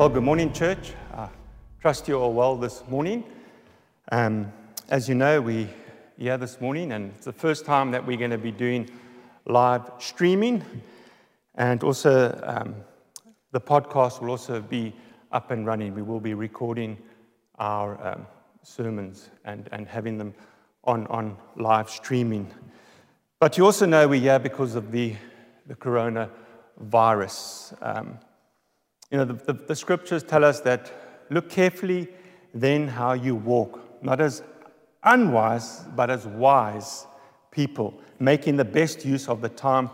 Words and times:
Well, 0.00 0.08
good 0.08 0.22
morning, 0.22 0.50
church. 0.54 0.94
I 1.12 1.28
trust 1.78 2.08
you 2.08 2.14
all 2.14 2.32
well 2.32 2.56
this 2.56 2.82
morning. 2.88 3.22
Um, 4.10 4.50
as 4.88 5.10
you 5.10 5.14
know, 5.14 5.42
we 5.42 5.68
here 6.16 6.38
this 6.38 6.58
morning, 6.58 6.92
and 6.92 7.12
it's 7.16 7.26
the 7.26 7.34
first 7.34 7.66
time 7.66 7.90
that 7.90 8.06
we're 8.06 8.16
going 8.16 8.30
to 8.30 8.38
be 8.38 8.50
doing 8.50 8.88
live 9.44 9.90
streaming, 9.98 10.64
and 11.56 11.84
also 11.84 12.34
um, 12.44 12.76
the 13.52 13.60
podcast 13.60 14.22
will 14.22 14.30
also 14.30 14.62
be 14.62 14.94
up 15.32 15.50
and 15.50 15.66
running. 15.66 15.94
We 15.94 16.00
will 16.00 16.18
be 16.18 16.32
recording 16.32 16.96
our 17.58 18.02
um, 18.02 18.26
sermons 18.62 19.28
and, 19.44 19.68
and 19.70 19.86
having 19.86 20.16
them 20.16 20.32
on, 20.84 21.06
on 21.08 21.36
live 21.56 21.90
streaming. 21.90 22.50
But 23.38 23.58
you 23.58 23.66
also 23.66 23.84
know 23.84 24.08
we're 24.08 24.18
here 24.18 24.38
because 24.38 24.76
of 24.76 24.92
the, 24.92 25.14
the 25.66 25.74
coronavirus. 25.74 28.16
You 29.10 29.18
know, 29.18 29.24
the, 29.24 29.34
the, 29.34 29.52
the 29.52 29.76
scriptures 29.76 30.22
tell 30.22 30.44
us 30.44 30.60
that 30.60 30.92
look 31.30 31.48
carefully 31.48 32.08
then 32.54 32.88
how 32.88 33.12
you 33.12 33.34
walk, 33.34 34.02
not 34.02 34.20
as 34.20 34.42
unwise, 35.04 35.84
but 35.94 36.10
as 36.10 36.26
wise 36.26 37.06
people, 37.50 37.94
making 38.18 38.56
the 38.56 38.64
best 38.64 39.04
use 39.04 39.28
of 39.28 39.40
the 39.40 39.48
time 39.48 39.90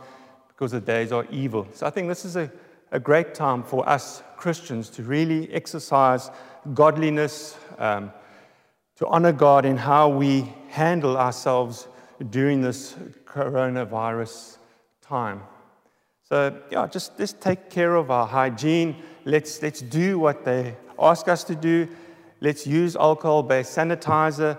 because 0.48 0.72
the 0.72 0.80
days 0.80 1.12
are 1.12 1.26
evil. 1.30 1.66
So 1.72 1.86
I 1.86 1.90
think 1.90 2.08
this 2.08 2.24
is 2.24 2.36
a, 2.36 2.50
a 2.92 2.98
great 2.98 3.34
time 3.34 3.62
for 3.62 3.86
us 3.88 4.22
Christians 4.36 4.88
to 4.90 5.02
really 5.02 5.52
exercise 5.52 6.30
godliness, 6.74 7.56
um, 7.78 8.12
to 8.96 9.06
honor 9.06 9.32
God 9.32 9.64
in 9.64 9.76
how 9.76 10.08
we 10.08 10.52
handle 10.68 11.16
ourselves 11.16 11.88
during 12.30 12.62
this 12.62 12.94
coronavirus 13.24 14.56
time. 15.02 15.42
So, 16.28 16.60
yeah, 16.72 16.88
just, 16.88 17.16
just 17.16 17.40
take 17.40 17.70
care 17.70 17.94
of 17.94 18.10
our 18.10 18.26
hygiene. 18.26 18.96
Let's, 19.24 19.62
let's 19.62 19.80
do 19.80 20.18
what 20.18 20.44
they 20.44 20.76
ask 20.98 21.28
us 21.28 21.44
to 21.44 21.54
do. 21.54 21.86
Let's 22.40 22.66
use 22.66 22.96
alcohol 22.96 23.44
based 23.44 23.76
sanitizer. 23.76 24.58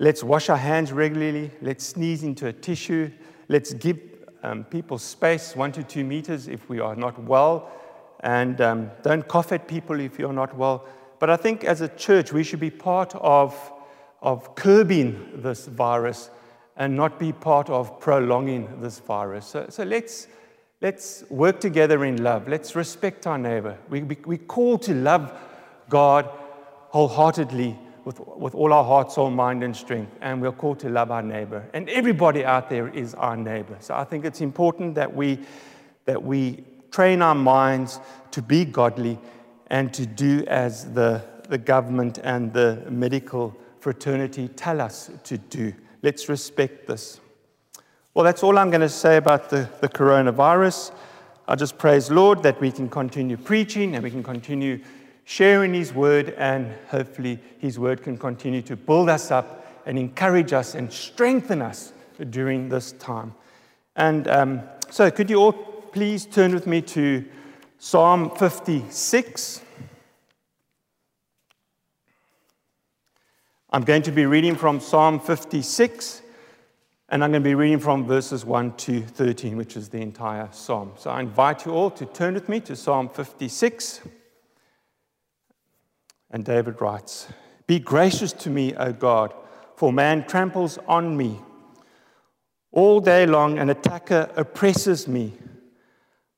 Let's 0.00 0.24
wash 0.24 0.48
our 0.48 0.56
hands 0.56 0.90
regularly. 0.92 1.52
Let's 1.62 1.86
sneeze 1.86 2.24
into 2.24 2.48
a 2.48 2.52
tissue. 2.52 3.12
Let's 3.48 3.72
give 3.74 4.00
um, 4.42 4.64
people 4.64 4.98
space, 4.98 5.54
one 5.54 5.70
to 5.72 5.84
two 5.84 6.02
meters, 6.02 6.48
if 6.48 6.68
we 6.68 6.80
are 6.80 6.96
not 6.96 7.22
well. 7.22 7.70
And 8.20 8.60
um, 8.60 8.90
don't 9.02 9.26
cough 9.28 9.52
at 9.52 9.68
people 9.68 10.00
if 10.00 10.18
you're 10.18 10.32
not 10.32 10.56
well. 10.56 10.84
But 11.20 11.30
I 11.30 11.36
think 11.36 11.62
as 11.62 11.80
a 11.80 11.88
church, 11.88 12.32
we 12.32 12.42
should 12.42 12.58
be 12.58 12.70
part 12.70 13.14
of, 13.14 13.54
of 14.20 14.56
curbing 14.56 15.30
this 15.36 15.66
virus 15.66 16.30
and 16.76 16.96
not 16.96 17.20
be 17.20 17.32
part 17.32 17.70
of 17.70 18.00
prolonging 18.00 18.80
this 18.80 18.98
virus. 18.98 19.46
So, 19.46 19.66
so 19.68 19.84
let's 19.84 20.26
Let's 20.84 21.24
work 21.30 21.60
together 21.60 22.04
in 22.04 22.22
love. 22.22 22.46
Let's 22.46 22.76
respect 22.76 23.26
our 23.26 23.38
neighbor. 23.38 23.78
We, 23.88 24.02
we, 24.02 24.18
we 24.26 24.36
call 24.36 24.76
to 24.80 24.92
love 24.94 25.32
God 25.88 26.28
wholeheartedly 26.90 27.78
with, 28.04 28.20
with 28.20 28.54
all 28.54 28.70
our 28.70 28.84
heart, 28.84 29.10
soul, 29.10 29.30
mind, 29.30 29.64
and 29.64 29.74
strength. 29.74 30.12
And 30.20 30.42
we're 30.42 30.52
called 30.52 30.80
to 30.80 30.90
love 30.90 31.10
our 31.10 31.22
neighbor. 31.22 31.66
And 31.72 31.88
everybody 31.88 32.44
out 32.44 32.68
there 32.68 32.88
is 32.88 33.14
our 33.14 33.34
neighbor. 33.34 33.78
So 33.80 33.94
I 33.94 34.04
think 34.04 34.26
it's 34.26 34.42
important 34.42 34.94
that 34.96 35.16
we, 35.16 35.38
that 36.04 36.22
we 36.22 36.62
train 36.90 37.22
our 37.22 37.34
minds 37.34 37.98
to 38.32 38.42
be 38.42 38.66
godly 38.66 39.18
and 39.68 39.90
to 39.94 40.04
do 40.04 40.44
as 40.48 40.92
the, 40.92 41.24
the 41.48 41.56
government 41.56 42.18
and 42.22 42.52
the 42.52 42.84
medical 42.90 43.56
fraternity 43.80 44.48
tell 44.48 44.82
us 44.82 45.10
to 45.22 45.38
do. 45.38 45.72
Let's 46.02 46.28
respect 46.28 46.86
this. 46.88 47.20
Well, 48.14 48.24
that's 48.24 48.44
all 48.44 48.58
I'm 48.58 48.70
going 48.70 48.80
to 48.80 48.88
say 48.88 49.16
about 49.16 49.50
the, 49.50 49.68
the 49.80 49.88
coronavirus. 49.88 50.92
I 51.48 51.56
just 51.56 51.76
praise 51.76 52.12
Lord 52.12 52.44
that 52.44 52.60
we 52.60 52.70
can 52.70 52.88
continue 52.88 53.36
preaching 53.36 53.96
and 53.96 54.04
we 54.04 54.10
can 54.12 54.22
continue 54.22 54.78
sharing 55.24 55.74
His 55.74 55.92
word, 55.92 56.30
and 56.38 56.72
hopefully 56.90 57.40
His 57.58 57.76
word 57.76 58.04
can 58.04 58.16
continue 58.16 58.62
to 58.62 58.76
build 58.76 59.08
us 59.08 59.32
up 59.32 59.66
and 59.84 59.98
encourage 59.98 60.52
us 60.52 60.76
and 60.76 60.92
strengthen 60.92 61.60
us 61.60 61.92
during 62.30 62.68
this 62.68 62.92
time. 62.92 63.34
And 63.96 64.28
um, 64.28 64.62
so, 64.90 65.10
could 65.10 65.28
you 65.28 65.40
all 65.40 65.52
please 65.52 66.24
turn 66.24 66.54
with 66.54 66.68
me 66.68 66.82
to 66.82 67.24
Psalm 67.80 68.30
56? 68.30 69.60
I'm 73.70 73.82
going 73.82 74.02
to 74.02 74.12
be 74.12 74.24
reading 74.24 74.54
from 74.54 74.78
Psalm 74.78 75.18
56. 75.18 76.22
And 77.14 77.22
I'm 77.22 77.30
going 77.30 77.44
to 77.44 77.48
be 77.48 77.54
reading 77.54 77.78
from 77.78 78.08
verses 78.08 78.44
1 78.44 78.74
to 78.76 79.00
13, 79.00 79.56
which 79.56 79.76
is 79.76 79.88
the 79.88 80.00
entire 80.00 80.48
psalm. 80.50 80.94
So 80.96 81.10
I 81.10 81.20
invite 81.20 81.64
you 81.64 81.70
all 81.70 81.88
to 81.92 82.06
turn 82.06 82.34
with 82.34 82.48
me 82.48 82.58
to 82.62 82.74
Psalm 82.74 83.08
56. 83.08 84.00
And 86.32 86.44
David 86.44 86.80
writes 86.80 87.28
Be 87.68 87.78
gracious 87.78 88.32
to 88.32 88.50
me, 88.50 88.74
O 88.74 88.92
God, 88.92 89.32
for 89.76 89.92
man 89.92 90.26
tramples 90.26 90.76
on 90.88 91.16
me. 91.16 91.40
All 92.72 92.98
day 92.98 93.26
long, 93.26 93.60
an 93.60 93.70
attacker 93.70 94.28
oppresses 94.34 95.06
me. 95.06 95.34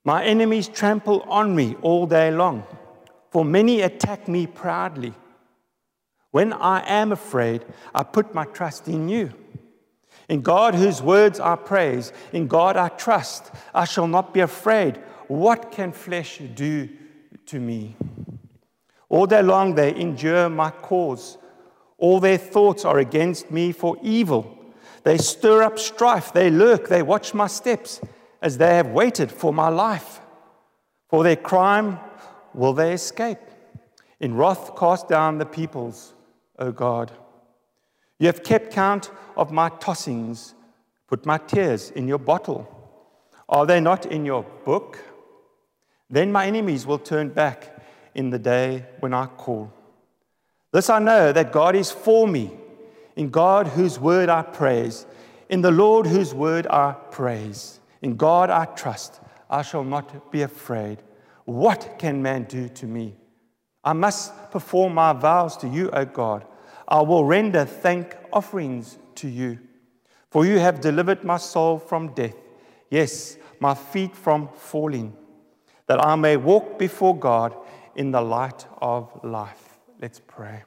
My 0.04 0.26
enemies 0.26 0.68
trample 0.68 1.22
on 1.22 1.56
me 1.56 1.74
all 1.80 2.06
day 2.06 2.30
long, 2.30 2.64
for 3.30 3.46
many 3.46 3.80
attack 3.80 4.28
me 4.28 4.46
proudly. 4.46 5.14
When 6.32 6.52
I 6.52 6.86
am 6.86 7.12
afraid, 7.12 7.64
I 7.94 8.02
put 8.02 8.34
my 8.34 8.44
trust 8.44 8.88
in 8.88 9.08
you. 9.08 9.32
In 10.28 10.42
God, 10.42 10.74
whose 10.74 11.00
words 11.02 11.38
I 11.38 11.56
praise, 11.56 12.12
in 12.32 12.48
God 12.48 12.76
I 12.76 12.88
trust, 12.88 13.50
I 13.74 13.84
shall 13.84 14.08
not 14.08 14.34
be 14.34 14.40
afraid. 14.40 14.96
What 15.28 15.70
can 15.70 15.92
flesh 15.92 16.40
do 16.54 16.88
to 17.46 17.60
me? 17.60 17.96
All 19.08 19.26
day 19.26 19.42
long 19.42 19.74
they 19.74 19.94
endure 19.94 20.48
my 20.48 20.70
cause. 20.70 21.38
All 21.98 22.20
their 22.20 22.38
thoughts 22.38 22.84
are 22.84 22.98
against 22.98 23.50
me 23.50 23.72
for 23.72 23.96
evil. 24.02 24.52
They 25.04 25.18
stir 25.18 25.62
up 25.62 25.78
strife, 25.78 26.32
they 26.32 26.50
lurk, 26.50 26.88
they 26.88 27.02
watch 27.02 27.32
my 27.32 27.46
steps 27.46 28.00
as 28.42 28.58
they 28.58 28.74
have 28.74 28.88
waited 28.88 29.30
for 29.30 29.52
my 29.52 29.68
life. 29.68 30.20
For 31.08 31.22
their 31.22 31.36
crime 31.36 32.00
will 32.52 32.72
they 32.72 32.92
escape. 32.92 33.38
In 34.18 34.34
wrath, 34.34 34.76
cast 34.76 35.08
down 35.08 35.38
the 35.38 35.46
peoples, 35.46 36.14
O 36.58 36.72
God. 36.72 37.12
You 38.18 38.26
have 38.26 38.42
kept 38.42 38.72
count 38.72 39.10
of 39.36 39.52
my 39.52 39.68
tossings, 39.68 40.54
put 41.06 41.26
my 41.26 41.38
tears 41.38 41.90
in 41.90 42.08
your 42.08 42.18
bottle. 42.18 42.72
Are 43.48 43.66
they 43.66 43.80
not 43.80 44.06
in 44.06 44.24
your 44.24 44.42
book? 44.64 44.98
Then 46.08 46.32
my 46.32 46.46
enemies 46.46 46.86
will 46.86 46.98
turn 46.98 47.28
back 47.28 47.76
in 48.14 48.30
the 48.30 48.38
day 48.38 48.86
when 49.00 49.12
I 49.12 49.26
call. 49.26 49.72
This 50.72 50.90
I 50.90 50.98
know 50.98 51.32
that 51.32 51.52
God 51.52 51.76
is 51.76 51.90
for 51.90 52.26
me, 52.26 52.50
in 53.14 53.30
God 53.30 53.66
whose 53.66 53.98
word 53.98 54.28
I 54.28 54.42
praise, 54.42 55.06
in 55.48 55.60
the 55.62 55.70
Lord 55.70 56.06
whose 56.06 56.34
word 56.34 56.66
I 56.68 56.92
praise. 57.10 57.80
In 58.02 58.16
God 58.16 58.50
I 58.50 58.64
trust, 58.64 59.20
I 59.48 59.62
shall 59.62 59.84
not 59.84 60.30
be 60.32 60.42
afraid. 60.42 61.02
What 61.44 61.96
can 61.98 62.22
man 62.22 62.44
do 62.44 62.68
to 62.68 62.86
me? 62.86 63.16
I 63.84 63.92
must 63.92 64.50
perform 64.50 64.94
my 64.94 65.12
vows 65.12 65.56
to 65.58 65.68
you, 65.68 65.90
O 65.90 66.04
God. 66.04 66.44
I 66.88 67.00
will 67.02 67.24
render 67.24 67.64
thank 67.64 68.16
offerings 68.32 68.98
to 69.16 69.28
you. 69.28 69.58
For 70.30 70.44
you 70.44 70.58
have 70.58 70.80
delivered 70.80 71.24
my 71.24 71.38
soul 71.38 71.78
from 71.78 72.14
death, 72.14 72.36
yes, 72.90 73.36
my 73.60 73.74
feet 73.74 74.14
from 74.14 74.48
falling, 74.54 75.16
that 75.86 76.04
I 76.04 76.14
may 76.16 76.36
walk 76.36 76.78
before 76.78 77.16
God 77.16 77.54
in 77.94 78.10
the 78.10 78.20
light 78.20 78.66
of 78.80 79.10
life. 79.24 79.78
Let's 80.00 80.20
pray. 80.26 80.64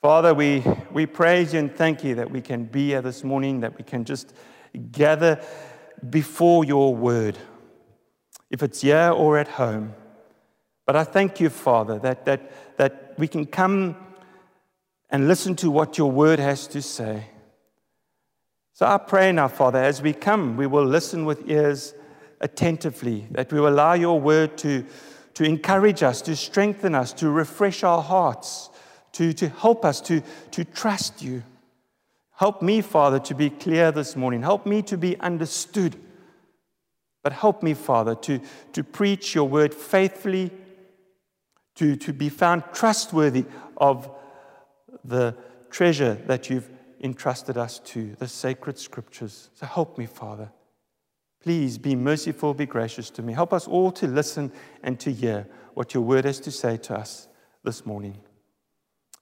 Father, 0.00 0.32
we, 0.32 0.64
we 0.90 1.04
praise 1.04 1.52
you 1.52 1.58
and 1.58 1.74
thank 1.74 2.02
you 2.02 2.14
that 2.14 2.30
we 2.30 2.40
can 2.40 2.64
be 2.64 2.86
here 2.86 3.02
this 3.02 3.22
morning, 3.22 3.60
that 3.60 3.76
we 3.76 3.84
can 3.84 4.04
just 4.04 4.32
gather 4.90 5.38
before 6.08 6.64
your 6.64 6.94
word, 6.94 7.36
if 8.50 8.62
it's 8.62 8.80
here 8.80 9.10
or 9.10 9.36
at 9.36 9.48
home. 9.48 9.94
But 10.86 10.96
I 10.96 11.04
thank 11.04 11.38
you, 11.38 11.50
Father, 11.50 11.98
that, 11.98 12.24
that, 12.24 12.78
that 12.78 13.14
we 13.18 13.28
can 13.28 13.44
come 13.44 13.94
and 15.10 15.26
listen 15.26 15.56
to 15.56 15.70
what 15.70 15.98
your 15.98 16.10
word 16.10 16.38
has 16.38 16.66
to 16.68 16.82
say. 16.82 17.26
So 18.72 18.86
I 18.86 18.96
pray 18.98 19.32
now, 19.32 19.48
Father, 19.48 19.78
as 19.78 20.00
we 20.00 20.12
come, 20.12 20.56
we 20.56 20.66
will 20.66 20.86
listen 20.86 21.24
with 21.24 21.50
ears 21.50 21.94
attentively, 22.40 23.26
that 23.32 23.52
we 23.52 23.60
will 23.60 23.68
allow 23.68 23.92
your 23.94 24.18
word 24.18 24.56
to, 24.58 24.86
to 25.34 25.44
encourage 25.44 26.02
us, 26.02 26.22
to 26.22 26.34
strengthen 26.34 26.94
us, 26.94 27.12
to 27.14 27.28
refresh 27.28 27.82
our 27.84 28.00
hearts, 28.00 28.70
to, 29.12 29.32
to 29.34 29.48
help 29.48 29.84
us 29.84 30.00
to, 30.02 30.22
to 30.52 30.64
trust 30.64 31.20
you. 31.20 31.42
Help 32.36 32.62
me, 32.62 32.80
Father, 32.80 33.18
to 33.18 33.34
be 33.34 33.50
clear 33.50 33.92
this 33.92 34.16
morning. 34.16 34.40
Help 34.40 34.64
me 34.64 34.80
to 34.82 34.96
be 34.96 35.18
understood. 35.20 35.96
But 37.22 37.34
help 37.34 37.62
me, 37.62 37.74
Father, 37.74 38.14
to, 38.14 38.40
to 38.72 38.82
preach 38.82 39.34
your 39.34 39.46
word 39.46 39.74
faithfully, 39.74 40.50
to, 41.74 41.96
to 41.96 42.14
be 42.14 42.30
found 42.30 42.62
trustworthy 42.72 43.44
of 43.76 44.10
the 45.04 45.36
treasure 45.70 46.14
that 46.26 46.50
you've 46.50 46.68
entrusted 47.02 47.56
us 47.56 47.78
to, 47.80 48.14
the 48.18 48.28
sacred 48.28 48.78
scriptures. 48.78 49.50
So 49.54 49.66
help 49.66 49.96
me, 49.96 50.06
Father. 50.06 50.50
Please 51.42 51.78
be 51.78 51.96
merciful, 51.96 52.52
be 52.52 52.66
gracious 52.66 53.08
to 53.10 53.22
me. 53.22 53.32
Help 53.32 53.52
us 53.52 53.66
all 53.66 53.90
to 53.92 54.06
listen 54.06 54.52
and 54.82 55.00
to 55.00 55.10
hear 55.10 55.46
what 55.74 55.94
your 55.94 56.02
word 56.02 56.26
has 56.26 56.38
to 56.40 56.50
say 56.50 56.76
to 56.76 56.94
us 56.94 57.28
this 57.64 57.86
morning. 57.86 58.18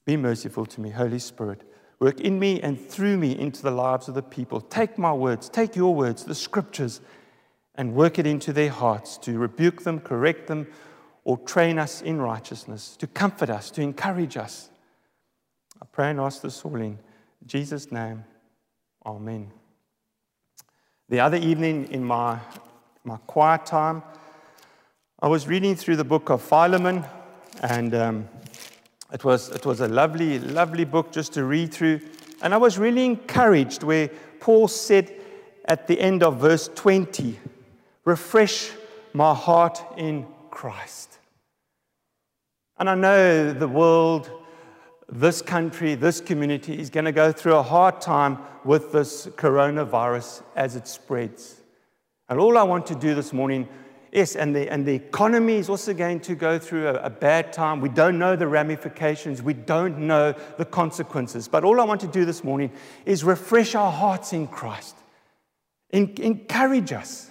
Be 0.05 0.17
merciful 0.17 0.67
to 0.67 0.81
me, 0.81 0.91
Holy 0.91 1.21
Spirit. 1.21 1.63
Work 2.01 2.21
in 2.21 2.39
me 2.39 2.61
and 2.61 2.81
through 2.81 3.19
me 3.19 3.39
into 3.39 3.63
the 3.63 3.71
lives 3.71 4.09
of 4.09 4.15
the 4.15 4.23
people. 4.23 4.61
Take 4.61 4.99
my 4.99 5.13
words, 5.13 5.49
take 5.49 5.77
your 5.77 5.95
words, 5.95 6.25
the 6.25 6.35
scriptures, 6.35 7.01
and 7.75 7.95
work 7.95 8.19
it 8.19 8.27
into 8.27 8.53
their 8.53 8.71
hearts 8.71 9.19
to 9.19 9.39
rebuke 9.39 9.83
them, 9.83 10.01
correct 10.01 10.49
them, 10.49 10.67
or 11.25 11.39
train 11.39 11.79
us 11.79 12.03
in 12.03 12.21
righteousness, 12.21 12.97
to 12.97 13.07
comfort 13.07 13.51
us, 13.51 13.71
to 13.73 13.83
encourage 13.83 14.37
us. 14.37 14.71
I 15.81 15.87
pray 15.93 16.11
and 16.11 16.19
ask 16.19 16.43
this 16.43 16.65
all 16.65 16.75
in 16.77 16.99
Jesus' 17.47 17.93
name. 17.93 18.25
Amen. 19.07 19.51
The 21.09 21.21
other 21.21 21.37
evening 21.37 21.89
in 21.93 22.03
my, 22.03 22.41
my 23.05 23.17
quiet 23.29 23.65
time, 23.65 24.03
I 25.21 25.29
was 25.29 25.47
reading 25.47 25.77
through 25.77 25.97
the 25.97 26.05
book 26.05 26.31
of 26.31 26.43
Philemon, 26.43 27.05
and 27.63 27.95
um, 27.95 28.29
it, 29.13 29.25
was, 29.25 29.51
it 29.51 29.65
was 29.65 29.81
a 29.81 29.89
lovely, 29.89 30.41
lovely 30.41 30.85
book 30.85 31.13
just 31.13 31.33
to 31.35 31.45
read 31.45 31.73
through. 31.73 32.01
And 32.43 32.53
I 32.53 32.57
was 32.57 32.77
really 32.77 33.05
encouraged 33.05 33.83
where 33.85 34.09
Paul 34.41 34.69
said 34.69 35.13
at 35.65 35.87
the 35.87 36.01
end 36.01 36.23
of 36.23 36.39
verse 36.39 36.69
20, 36.75 37.39
Refresh 38.05 38.71
my 39.13 39.35
heart 39.35 39.83
in 39.97 40.27
Christ. 40.51 41.19
And 42.79 42.91
I 42.91 42.95
know 42.95 43.53
the 43.53 43.69
world 43.69 44.31
this 45.11 45.41
country, 45.41 45.95
this 45.95 46.21
community 46.21 46.79
is 46.79 46.91
going 46.91 47.07
to 47.07 47.13
go 47.13 47.33
through 47.33 47.57
a 47.57 47.63
hard 47.63 48.01
time 48.01 48.39
with 48.65 48.93
this 48.93 49.27
coronavirus 49.27 50.43
as 50.55 50.77
it 50.77 50.87
spreads. 50.87 51.61
And 52.29 52.39
all 52.39 52.59
I 52.59 52.63
want 52.63 52.87
to 52.89 52.95
do 52.95 53.15
this 53.15 53.33
morning, 53.33 53.67
yes, 54.13 54.37
and 54.37 54.55
the, 54.55 54.71
and 54.71 54.85
the 54.85 54.95
economy 54.95 55.55
is 55.55 55.71
also 55.71 55.95
going 55.95 56.21
to 56.21 56.35
go 56.35 56.59
through 56.59 56.89
a, 56.89 56.95
a 56.95 57.11
bad 57.11 57.55
time. 57.55 57.81
We 57.81 57.89
don't 57.89 58.19
know 58.19 58.37
the 58.37 58.47
ramifications, 58.47 59.43
we 59.43 59.55
don't 59.55 59.99
know 60.01 60.35
the 60.59 60.67
consequences. 60.67 61.49
But 61.49 61.65
all 61.65 61.81
I 61.81 61.85
want 61.85 62.03
to 62.03 62.07
do 62.07 62.27
this 62.27 62.45
morning 62.45 62.71
is 63.07 63.25
refresh 63.25 63.75
our 63.75 63.91
hearts 63.91 64.35
in 64.35 64.47
Christ, 64.47 64.97
in, 65.89 66.15
encourage 66.19 66.93
us. 66.93 67.31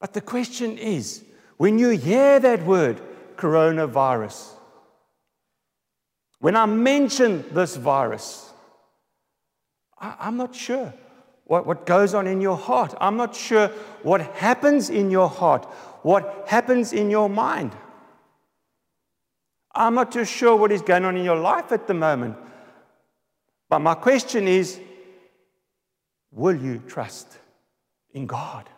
But 0.00 0.14
the 0.14 0.22
question 0.22 0.78
is 0.78 1.22
when 1.58 1.78
you 1.78 1.90
hear 1.90 2.40
that 2.40 2.64
word, 2.64 3.02
coronavirus, 3.36 4.55
when 6.46 6.54
I 6.54 6.64
mention 6.64 7.44
this 7.52 7.74
virus, 7.74 8.52
I, 9.98 10.28
am 10.28 10.36
not 10.36 10.54
sure 10.54 10.94
what, 11.42 11.66
what 11.66 11.84
goes 11.86 12.14
on 12.14 12.28
in 12.28 12.40
your 12.40 12.56
heart. 12.56 12.94
I'm 13.00 13.16
not 13.16 13.34
sure 13.34 13.66
what 14.04 14.20
happens 14.20 14.88
in 14.88 15.10
your 15.10 15.28
heart, 15.28 15.64
what 16.02 16.44
happens 16.46 16.92
in 16.92 17.10
your 17.10 17.28
mind. 17.28 17.72
I'm 19.74 19.96
not 19.96 20.12
too 20.12 20.24
sure 20.24 20.54
what 20.54 20.70
is 20.70 20.82
going 20.82 21.04
on 21.04 21.16
in 21.16 21.24
your 21.24 21.34
life 21.34 21.72
at 21.72 21.88
the 21.88 21.94
moment. 21.94 22.36
But 23.68 23.80
my 23.80 23.96
question 23.96 24.46
is 24.46 24.78
will 26.30 26.54
you 26.54 26.80
trust 26.86 27.26
in 28.12 28.26
God? 28.26 28.68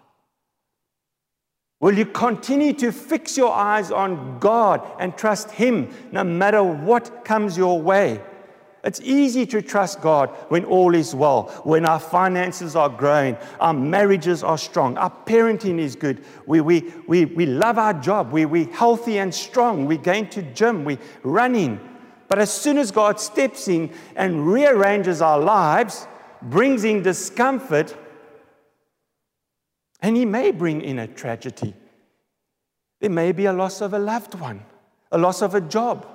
Will 1.80 1.96
you 1.96 2.06
continue 2.06 2.72
to 2.75 2.90
fix 2.90 3.36
your 3.36 3.52
eyes 3.52 3.92
on 3.92 4.40
God 4.40 4.84
and 4.98 5.16
trust 5.16 5.52
Him 5.52 5.94
no 6.10 6.25
matter 6.25 6.62
what 6.62 7.25
comes 7.25 7.56
your 7.56 7.80
way? 7.80 8.20
It's 8.82 9.00
easy 9.00 9.44
to 9.46 9.60
trust 9.60 10.00
God 10.00 10.30
when 10.48 10.64
all 10.64 10.94
is 10.94 11.14
well, 11.14 11.48
when 11.64 11.84
our 11.84 12.00
finances 12.00 12.75
are 12.75 12.88
growing, 12.88 13.36
our 13.60 13.75
marriages 13.75 14.42
are 14.42 14.58
strong, 14.58 14.96
our 14.96 15.12
parenting 15.26 15.78
is 15.78 15.94
good, 15.94 16.25
we, 16.46 16.60
we, 16.60 16.92
we, 17.06 17.25
we 17.25 17.44
love 17.46 17.76
our 17.76 17.94
job, 17.94 18.32
we, 18.32 18.44
we're 18.44 18.72
healthy 18.72 19.19
and 19.19 19.34
strong, 19.34 19.86
we're 19.86 19.98
going 19.98 20.28
to 20.30 20.42
gym, 20.42 20.84
we're 20.84 20.98
running. 21.22 21.80
But 22.28 22.38
as 22.38 22.52
soon 22.52 22.78
as 22.78 22.90
God 22.90 23.20
steps 23.20 23.69
in 23.69 23.90
and 24.16 24.46
rearranges 24.46 25.20
our 25.20 25.40
lives, 25.40 26.06
brings 26.42 26.84
in 26.84 27.02
discomfort, 27.02 27.96
and 30.00 30.16
He 30.16 30.24
may 30.24 30.50
bring 30.50 30.80
in 30.82 30.98
a 30.98 31.06
tragedy. 31.06 31.74
There 33.00 33.10
may 33.10 33.32
be 33.32 33.46
a 33.46 33.52
loss 33.52 33.80
of 33.80 33.92
a 33.94 33.98
loved 33.98 34.34
one, 34.34 34.64
a 35.12 35.18
loss 35.18 35.42
of 35.42 35.54
a 35.54 35.60
job. 35.60 36.06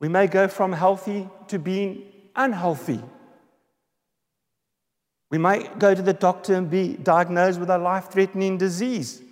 We 0.00 0.08
may 0.08 0.26
go 0.26 0.48
from 0.48 0.72
healthy 0.72 1.28
to 1.48 1.58
being 1.58 2.04
unhealthy. 2.34 3.00
We 5.30 5.38
might 5.38 5.78
go 5.78 5.94
to 5.94 6.02
the 6.02 6.12
doctor 6.12 6.54
and 6.54 6.68
be 6.68 6.94
diagnosed 6.94 7.60
with 7.60 7.70
a 7.70 7.78
life 7.78 8.10
threatening 8.10 8.58
disease. 8.58 9.22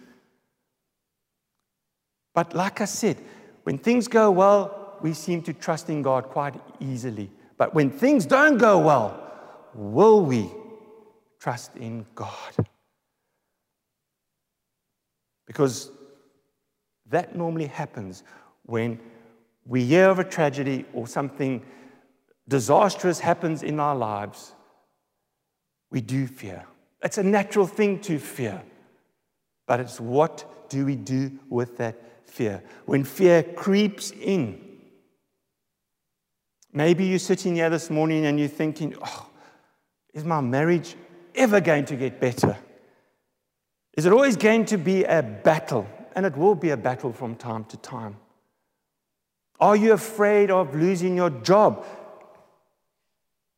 But 2.34 2.54
like 2.54 2.80
I 2.80 2.84
said, 2.84 3.18
when 3.64 3.78
things 3.78 4.08
go 4.08 4.30
well, 4.30 4.96
we 5.02 5.12
seem 5.12 5.42
to 5.42 5.52
trust 5.52 5.90
in 5.90 6.02
God 6.02 6.24
quite 6.24 6.54
easily. 6.78 7.30
But 7.56 7.74
when 7.74 7.90
things 7.90 8.24
don't 8.24 8.56
go 8.56 8.78
well, 8.78 9.29
will 9.74 10.24
we 10.24 10.50
trust 11.40 11.76
in 11.76 12.06
God? 12.14 12.54
Because 15.46 15.90
that 17.06 17.34
normally 17.34 17.66
happens 17.66 18.22
when 18.64 19.00
we 19.66 19.84
hear 19.84 20.08
of 20.08 20.18
a 20.18 20.24
tragedy 20.24 20.84
or 20.92 21.06
something 21.06 21.64
disastrous 22.48 23.20
happens 23.20 23.62
in 23.62 23.80
our 23.80 23.96
lives. 23.96 24.54
We 25.90 26.00
do 26.00 26.26
fear. 26.26 26.64
It's 27.02 27.18
a 27.18 27.22
natural 27.22 27.66
thing 27.66 28.00
to 28.00 28.18
fear. 28.18 28.62
But 29.66 29.80
it's 29.80 30.00
what 30.00 30.68
do 30.68 30.84
we 30.84 30.96
do 30.96 31.38
with 31.48 31.78
that 31.78 32.28
fear? 32.28 32.62
When 32.86 33.04
fear 33.04 33.42
creeps 33.42 34.10
in, 34.10 34.60
maybe 36.72 37.06
you're 37.06 37.18
sitting 37.18 37.54
here 37.54 37.70
this 37.70 37.90
morning 37.90 38.26
and 38.26 38.38
you're 38.38 38.48
thinking, 38.48 38.96
oh, 39.02 39.29
is 40.12 40.24
my 40.24 40.40
marriage 40.40 40.96
ever 41.34 41.60
going 41.60 41.84
to 41.86 41.96
get 41.96 42.20
better? 42.20 42.56
Is 43.96 44.06
it 44.06 44.12
always 44.12 44.36
going 44.36 44.64
to 44.66 44.78
be 44.78 45.04
a 45.04 45.22
battle? 45.22 45.86
And 46.16 46.26
it 46.26 46.36
will 46.36 46.54
be 46.54 46.70
a 46.70 46.76
battle 46.76 47.12
from 47.12 47.36
time 47.36 47.64
to 47.66 47.76
time. 47.76 48.16
Are 49.60 49.76
you 49.76 49.92
afraid 49.92 50.50
of 50.50 50.74
losing 50.74 51.16
your 51.16 51.30
job? 51.30 51.86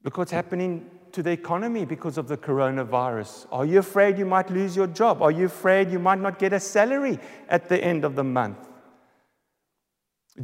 Look 0.05 0.19
what's 0.19 0.33
happening 0.33 0.91
to 1.13 1.23
the 1.23 1.31
economy 1.31 1.85
because 1.85 2.19
of 2.19 2.29
the 2.29 2.37
coronavirus. 2.37 3.47
Are 3.53 3.65
you 3.65 3.79
afraid 3.79 4.19
you 4.19 4.27
might 4.27 4.51
lose 4.51 4.77
your 4.77 4.87
job? 4.87 5.23
Are 5.23 5.31
you 5.31 5.47
afraid 5.47 5.91
you 5.91 5.99
might 5.99 6.19
not 6.19 6.39
get 6.39 6.53
a 6.53 6.61
salary 6.61 7.19
at 7.49 7.69
the 7.69 7.83
end 7.83 8.05
of 8.05 8.17
the 8.17 8.25
month? 8.25 8.59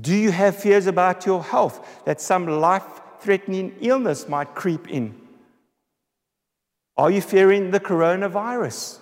Do 0.01 0.15
you 0.15 0.31
have 0.31 0.57
fears 0.57 0.87
about 0.87 1.25
your 1.25 1.43
health, 1.43 2.05
that 2.05 2.21
some 2.21 2.47
life 2.47 2.85
threatening 3.21 3.75
illness 3.81 4.29
might 4.29 4.55
creep 4.55 4.89
in? 4.89 5.28
Are 6.99 7.13
you 7.13 7.21
fearing 7.21 7.71
the 7.71 7.79
coronavirus? 7.79 8.99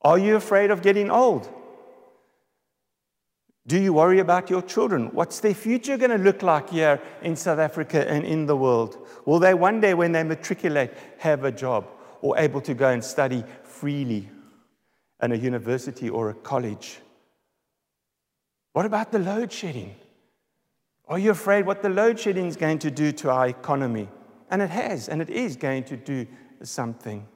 Are 0.00 0.18
you 0.18 0.36
afraid 0.36 0.70
of 0.70 0.80
getting 0.80 1.10
old? 1.10 1.46
Do 3.66 3.78
you 3.78 3.92
worry 3.92 4.18
about 4.18 4.48
your 4.48 4.62
children? 4.62 5.10
What's 5.12 5.40
their 5.40 5.52
future 5.52 5.98
going 5.98 6.10
to 6.10 6.16
look 6.16 6.42
like 6.42 6.70
here 6.70 7.02
in 7.20 7.36
South 7.36 7.58
Africa 7.58 8.10
and 8.10 8.24
in 8.24 8.46
the 8.46 8.56
world? 8.56 9.06
Will 9.26 9.38
they 9.38 9.52
one 9.52 9.78
day, 9.78 9.92
when 9.92 10.12
they 10.12 10.22
matriculate, 10.22 10.90
have 11.18 11.44
a 11.44 11.52
job 11.52 11.86
or 12.22 12.38
able 12.38 12.62
to 12.62 12.72
go 12.72 12.88
and 12.88 13.04
study 13.04 13.44
freely 13.64 14.26
in 15.22 15.32
a 15.32 15.36
university 15.36 16.08
or 16.08 16.30
a 16.30 16.34
college? 16.34 17.00
What 18.72 18.86
about 18.86 19.12
the 19.12 19.18
load 19.18 19.52
shedding? 19.52 19.96
Are 21.06 21.18
you 21.18 21.32
afraid 21.32 21.66
what 21.66 21.82
the 21.82 21.90
load 21.90 22.18
shedding 22.18 22.46
is 22.46 22.56
going 22.56 22.78
to 22.78 22.90
do 22.90 23.12
to 23.12 23.30
our 23.30 23.48
economy? 23.48 24.08
And 24.50 24.62
it 24.62 24.70
has, 24.70 25.08
and 25.08 25.20
it 25.20 25.30
is 25.30 25.56
going 25.56 25.84
to 25.84 25.96
do 25.96 26.26
something. 26.62 27.26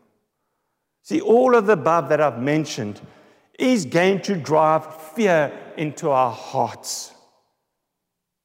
See, 1.02 1.20
all 1.20 1.54
of 1.54 1.66
the 1.66 1.74
above 1.74 2.08
that 2.08 2.20
I've 2.20 2.38
mentioned 2.38 3.00
is 3.58 3.84
going 3.84 4.20
to 4.22 4.36
drive 4.36 4.94
fear 5.12 5.52
into 5.76 6.10
our 6.10 6.32
hearts. 6.32 7.12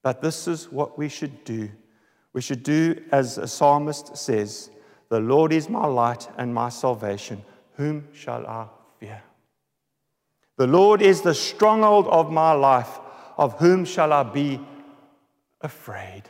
But 0.03 0.21
this 0.21 0.47
is 0.47 0.71
what 0.71 0.97
we 0.97 1.09
should 1.09 1.43
do. 1.43 1.69
We 2.33 2.41
should 2.41 2.63
do 2.63 3.03
as 3.11 3.37
a 3.37 3.47
psalmist 3.47 4.15
says 4.15 4.69
The 5.09 5.19
Lord 5.19 5.53
is 5.53 5.69
my 5.69 5.85
light 5.85 6.27
and 6.37 6.53
my 6.53 6.69
salvation. 6.69 7.43
Whom 7.75 8.07
shall 8.13 8.45
I 8.45 8.67
fear? 8.99 9.21
The 10.57 10.67
Lord 10.67 11.01
is 11.01 11.21
the 11.21 11.35
stronghold 11.35 12.07
of 12.07 12.31
my 12.31 12.51
life. 12.53 12.99
Of 13.37 13.59
whom 13.59 13.85
shall 13.85 14.13
I 14.13 14.23
be 14.23 14.59
afraid? 15.61 16.23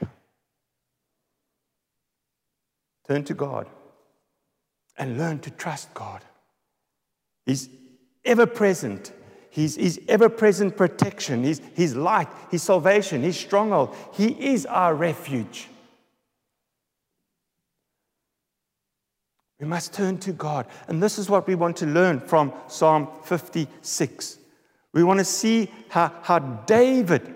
Turn 3.08 3.24
to 3.26 3.34
God 3.34 3.68
and 4.98 5.18
learn 5.18 5.40
to 5.40 5.52
trust 5.52 5.94
God. 5.94 6.24
He's 7.46 7.70
ever 8.26 8.46
present. 8.46 9.14
He's 9.50 9.76
His 9.76 10.02
ever 10.08 10.30
present 10.30 10.76
protection, 10.76 11.44
his, 11.44 11.62
his 11.74 11.96
light, 11.96 12.28
His 12.52 12.64
salvation, 12.64 13.24
His 13.24 13.38
stronghold. 13.38 13.96
He 14.14 14.28
is 14.52 14.66
our 14.66 14.94
refuge. 14.94 15.70
We 19.60 19.66
must 19.66 19.94
turn 19.94 20.20
to 20.20 20.34
God. 20.34 20.68
And 20.88 21.02
this 21.02 21.18
is 21.18 21.30
what 21.30 21.48
we 21.48 21.56
want 21.56 21.78
to 21.78 21.88
learn 21.88 22.20
from 22.20 22.54
Psalm 22.68 23.08
56. 23.24 24.38
We 24.94 25.04
want 25.04 25.20
to 25.20 25.26
see 25.26 25.72
how, 25.90 26.14
how 26.22 26.40
David, 26.40 27.36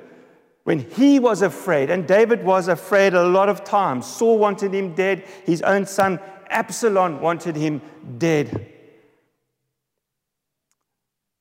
when 0.64 0.80
he 0.80 1.20
was 1.20 1.42
afraid, 1.42 1.90
and 1.90 2.08
David 2.08 2.44
was 2.44 2.68
afraid 2.68 3.14
a 3.14 3.28
lot 3.28 3.50
of 3.50 3.64
times, 3.64 4.06
Saul 4.06 4.38
wanted 4.38 4.74
him 4.74 4.94
dead, 4.94 5.24
his 5.46 5.62
own 5.62 5.86
son 5.86 6.20
Absalom 6.50 7.22
wanted 7.22 7.56
him 7.56 7.82
dead. 8.18 8.68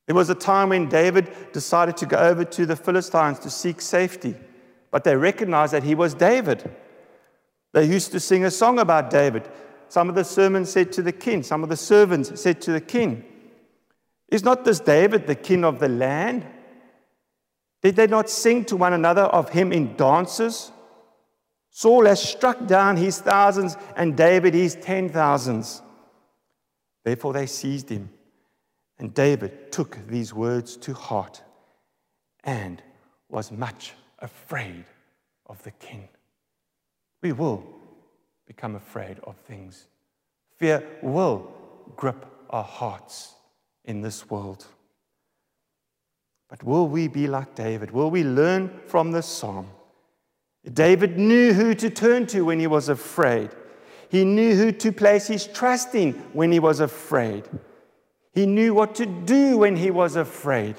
There 0.06 0.16
was 0.16 0.30
a 0.30 0.34
time 0.34 0.70
when 0.70 0.88
David 0.88 1.52
decided 1.52 1.96
to 1.98 2.06
go 2.06 2.16
over 2.16 2.44
to 2.44 2.66
the 2.66 2.76
Philistines 2.76 3.38
to 3.40 3.50
seek 3.50 3.80
safety, 3.80 4.34
but 4.90 5.04
they 5.04 5.14
recognized 5.14 5.72
that 5.72 5.84
he 5.84 5.94
was 5.94 6.14
David. 6.14 6.68
They 7.72 7.84
used 7.84 8.10
to 8.12 8.20
sing 8.20 8.44
a 8.44 8.50
song 8.50 8.78
about 8.78 9.10
David. 9.10 9.48
Some 9.88 10.08
of 10.08 10.14
the 10.14 10.24
sermons 10.24 10.70
said 10.70 10.92
to 10.92 11.02
the 11.02 11.12
king, 11.12 11.42
some 11.42 11.62
of 11.62 11.68
the 11.68 11.76
servants 11.76 12.40
said 12.40 12.60
to 12.62 12.72
the 12.72 12.80
king, 12.80 13.24
Is 14.28 14.42
not 14.42 14.64
this 14.64 14.80
David 14.80 15.26
the 15.26 15.34
king 15.34 15.64
of 15.64 15.78
the 15.78 15.88
land? 15.88 16.46
Did 17.82 17.96
they 17.96 18.06
not 18.06 18.28
sing 18.28 18.64
to 18.66 18.76
one 18.76 18.92
another 18.92 19.22
of 19.22 19.48
him 19.48 19.72
in 19.72 19.96
dances? 19.96 20.70
Saul 21.70 22.06
has 22.06 22.22
struck 22.22 22.66
down 22.66 22.96
his 22.96 23.20
thousands 23.20 23.76
and 23.96 24.16
David 24.16 24.54
his 24.54 24.74
ten 24.74 25.08
thousands. 25.08 25.82
Therefore 27.04 27.32
they 27.32 27.46
seized 27.46 27.88
him. 27.88 28.10
And 28.98 29.14
David 29.14 29.72
took 29.72 30.06
these 30.06 30.34
words 30.34 30.76
to 30.78 30.92
heart 30.92 31.42
and 32.44 32.82
was 33.30 33.50
much 33.50 33.94
afraid 34.18 34.84
of 35.46 35.62
the 35.62 35.70
king. 35.70 36.08
We 37.22 37.32
will 37.32 37.64
become 38.46 38.74
afraid 38.74 39.18
of 39.24 39.36
things. 39.36 39.86
Fear 40.58 40.86
will 41.02 41.50
grip 41.96 42.26
our 42.50 42.64
hearts 42.64 43.34
in 43.84 44.02
this 44.02 44.28
world. 44.28 44.66
But 46.50 46.64
will 46.64 46.88
we 46.88 47.06
be 47.06 47.28
like 47.28 47.54
David? 47.54 47.92
Will 47.92 48.10
we 48.10 48.24
learn 48.24 48.80
from 48.86 49.12
this 49.12 49.26
psalm? 49.26 49.68
David 50.70 51.16
knew 51.16 51.54
who 51.54 51.74
to 51.76 51.88
turn 51.88 52.26
to 52.26 52.44
when 52.44 52.58
he 52.58 52.66
was 52.66 52.88
afraid. 52.88 53.50
He 54.10 54.24
knew 54.24 54.56
who 54.56 54.72
to 54.72 54.90
place 54.90 55.28
his 55.28 55.46
trust 55.46 55.94
in 55.94 56.12
when 56.32 56.50
he 56.50 56.58
was 56.58 56.80
afraid. 56.80 57.48
He 58.34 58.46
knew 58.46 58.74
what 58.74 58.96
to 58.96 59.06
do 59.06 59.58
when 59.58 59.76
he 59.76 59.92
was 59.92 60.16
afraid. 60.16 60.74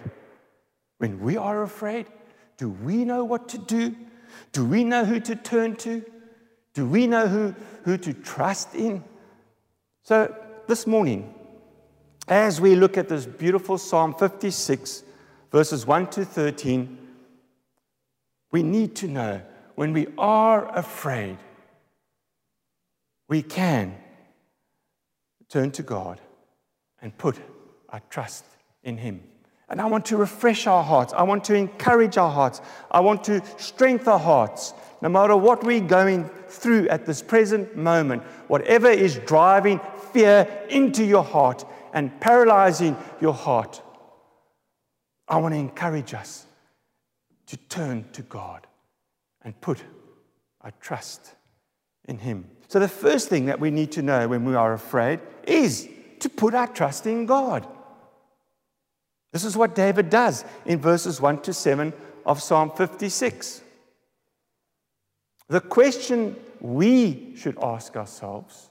When 0.98 1.22
we 1.22 1.38
are 1.38 1.63
afraid, 1.63 2.08
do 2.58 2.70
we 2.70 3.06
know 3.06 3.24
what 3.24 3.48
to 3.50 3.58
do? 3.58 3.96
Do 4.51 4.66
we 4.66 4.84
know 4.84 5.06
who 5.06 5.20
to 5.22 5.36
turn 5.36 5.78
to? 5.78 6.04
Do 6.74 6.86
we 6.86 7.08
know 7.08 7.28
who, 7.28 7.56
who 7.84 7.98
to 7.98 8.13
trust 8.13 8.75
in? 8.75 9.04
So, 10.04 10.36
this 10.68 10.86
morning, 10.86 11.34
as 12.28 12.62
we 12.62 12.75
look 12.75 12.98
at 12.98 13.10
this 13.10 13.25
beautiful 13.25 13.78
Psalm 13.78 14.13
56, 14.13 15.04
verses 15.51 15.86
1 15.86 16.08
to 16.08 16.25
13, 16.25 16.98
we 18.51 18.63
need 18.63 18.96
to 18.98 19.08
know 19.08 19.41
when 19.75 19.93
we 19.93 20.08
are 20.17 20.67
afraid, 20.75 21.38
we 23.27 23.41
can 23.41 23.96
turn 25.50 25.72
to 25.72 25.84
God 25.84 26.20
and 27.01 27.17
put 27.17 27.38
our 27.89 28.01
trust 28.10 28.46
in 28.84 28.98
Him. 28.98 29.24
And 29.70 29.79
I 29.79 29.86
want 29.86 30.05
to 30.08 30.17
refresh 30.17 30.67
our 30.67 30.84
hearts. 30.84 31.13
I 31.13 31.24
want 31.24 31.46
to 31.46 31.55
encourage 31.55 32.17
our 32.17 32.29
hearts. 32.29 32.62
I 32.89 33.00
want 33.00 33.24
to 33.25 33.41
strengthen 33.58 34.10
our 34.10 34.20
hearts. 34.20 34.74
No 35.01 35.08
matter 35.08 35.36
what 35.36 35.63
we're 35.63 35.79
going 35.79 36.29
through 36.48 36.89
at 36.89 37.05
this 37.05 37.22
present 37.22 37.75
moment, 37.77 38.24
whatever 38.48 38.89
is 38.89 39.17
driving 39.20 39.79
fear 40.12 40.46
into 40.70 41.05
your 41.05 41.24
heart 41.24 41.63
and 41.93 42.20
paralyzing 42.20 42.98
your 43.22 43.34
heart, 43.34 43.81
I 45.32 45.38
want 45.38 45.54
to 45.54 45.60
encourage 45.60 46.14
us 46.14 46.46
to 47.48 47.56
turn 47.56 48.06
to 48.12 48.22
God 48.22 48.68
and 49.42 49.60
put 49.62 49.82
our 50.60 50.74
trust 50.82 51.36
in 52.06 52.18
Him. 52.18 52.50
So, 52.68 52.80
the 52.80 52.90
first 52.90 53.30
thing 53.30 53.46
that 53.46 53.62
we 53.62 53.72
need 53.72 53.94
to 53.94 54.02
know 54.02 54.28
when 54.28 54.44
we 54.44 54.56
are 54.56 54.74
afraid 54.74 55.22
is 55.48 55.88
to 56.20 56.30
put 56.30 56.54
our 56.54 56.68
trust 56.68 57.08
in 57.08 57.26
God. 57.26 57.66
This 59.32 59.46
is 59.46 59.56
what 59.56 59.74
David 59.74 60.10
does 60.10 60.44
in 60.66 60.80
verses 60.80 61.22
1 61.22 61.44
to 61.44 61.54
7 61.54 61.94
of 62.26 62.42
Psalm 62.42 62.70
56. 62.70 63.62
The 65.48 65.62
question 65.62 66.36
we 66.60 67.34
should 67.38 67.58
ask 67.64 67.96
ourselves 67.96 68.70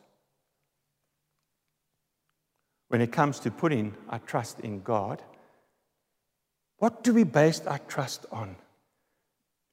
when 2.88 3.00
it 3.00 3.12
comes 3.12 3.40
to 3.40 3.50
putting 3.50 3.94
our 4.10 4.18
trust 4.18 4.60
in 4.60 4.82
God 4.82 5.22
what 6.80 7.04
do 7.04 7.12
we 7.12 7.24
base 7.24 7.60
our 7.66 7.78
trust 7.78 8.24
on? 8.32 8.56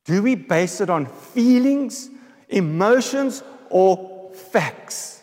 Do 0.04 0.22
we 0.22 0.36
base 0.36 0.82
it 0.82 0.90
on 0.90 1.06
feelings, 1.06 2.10
emotions, 2.50 3.44
or 3.70 4.32
facts? 4.34 5.22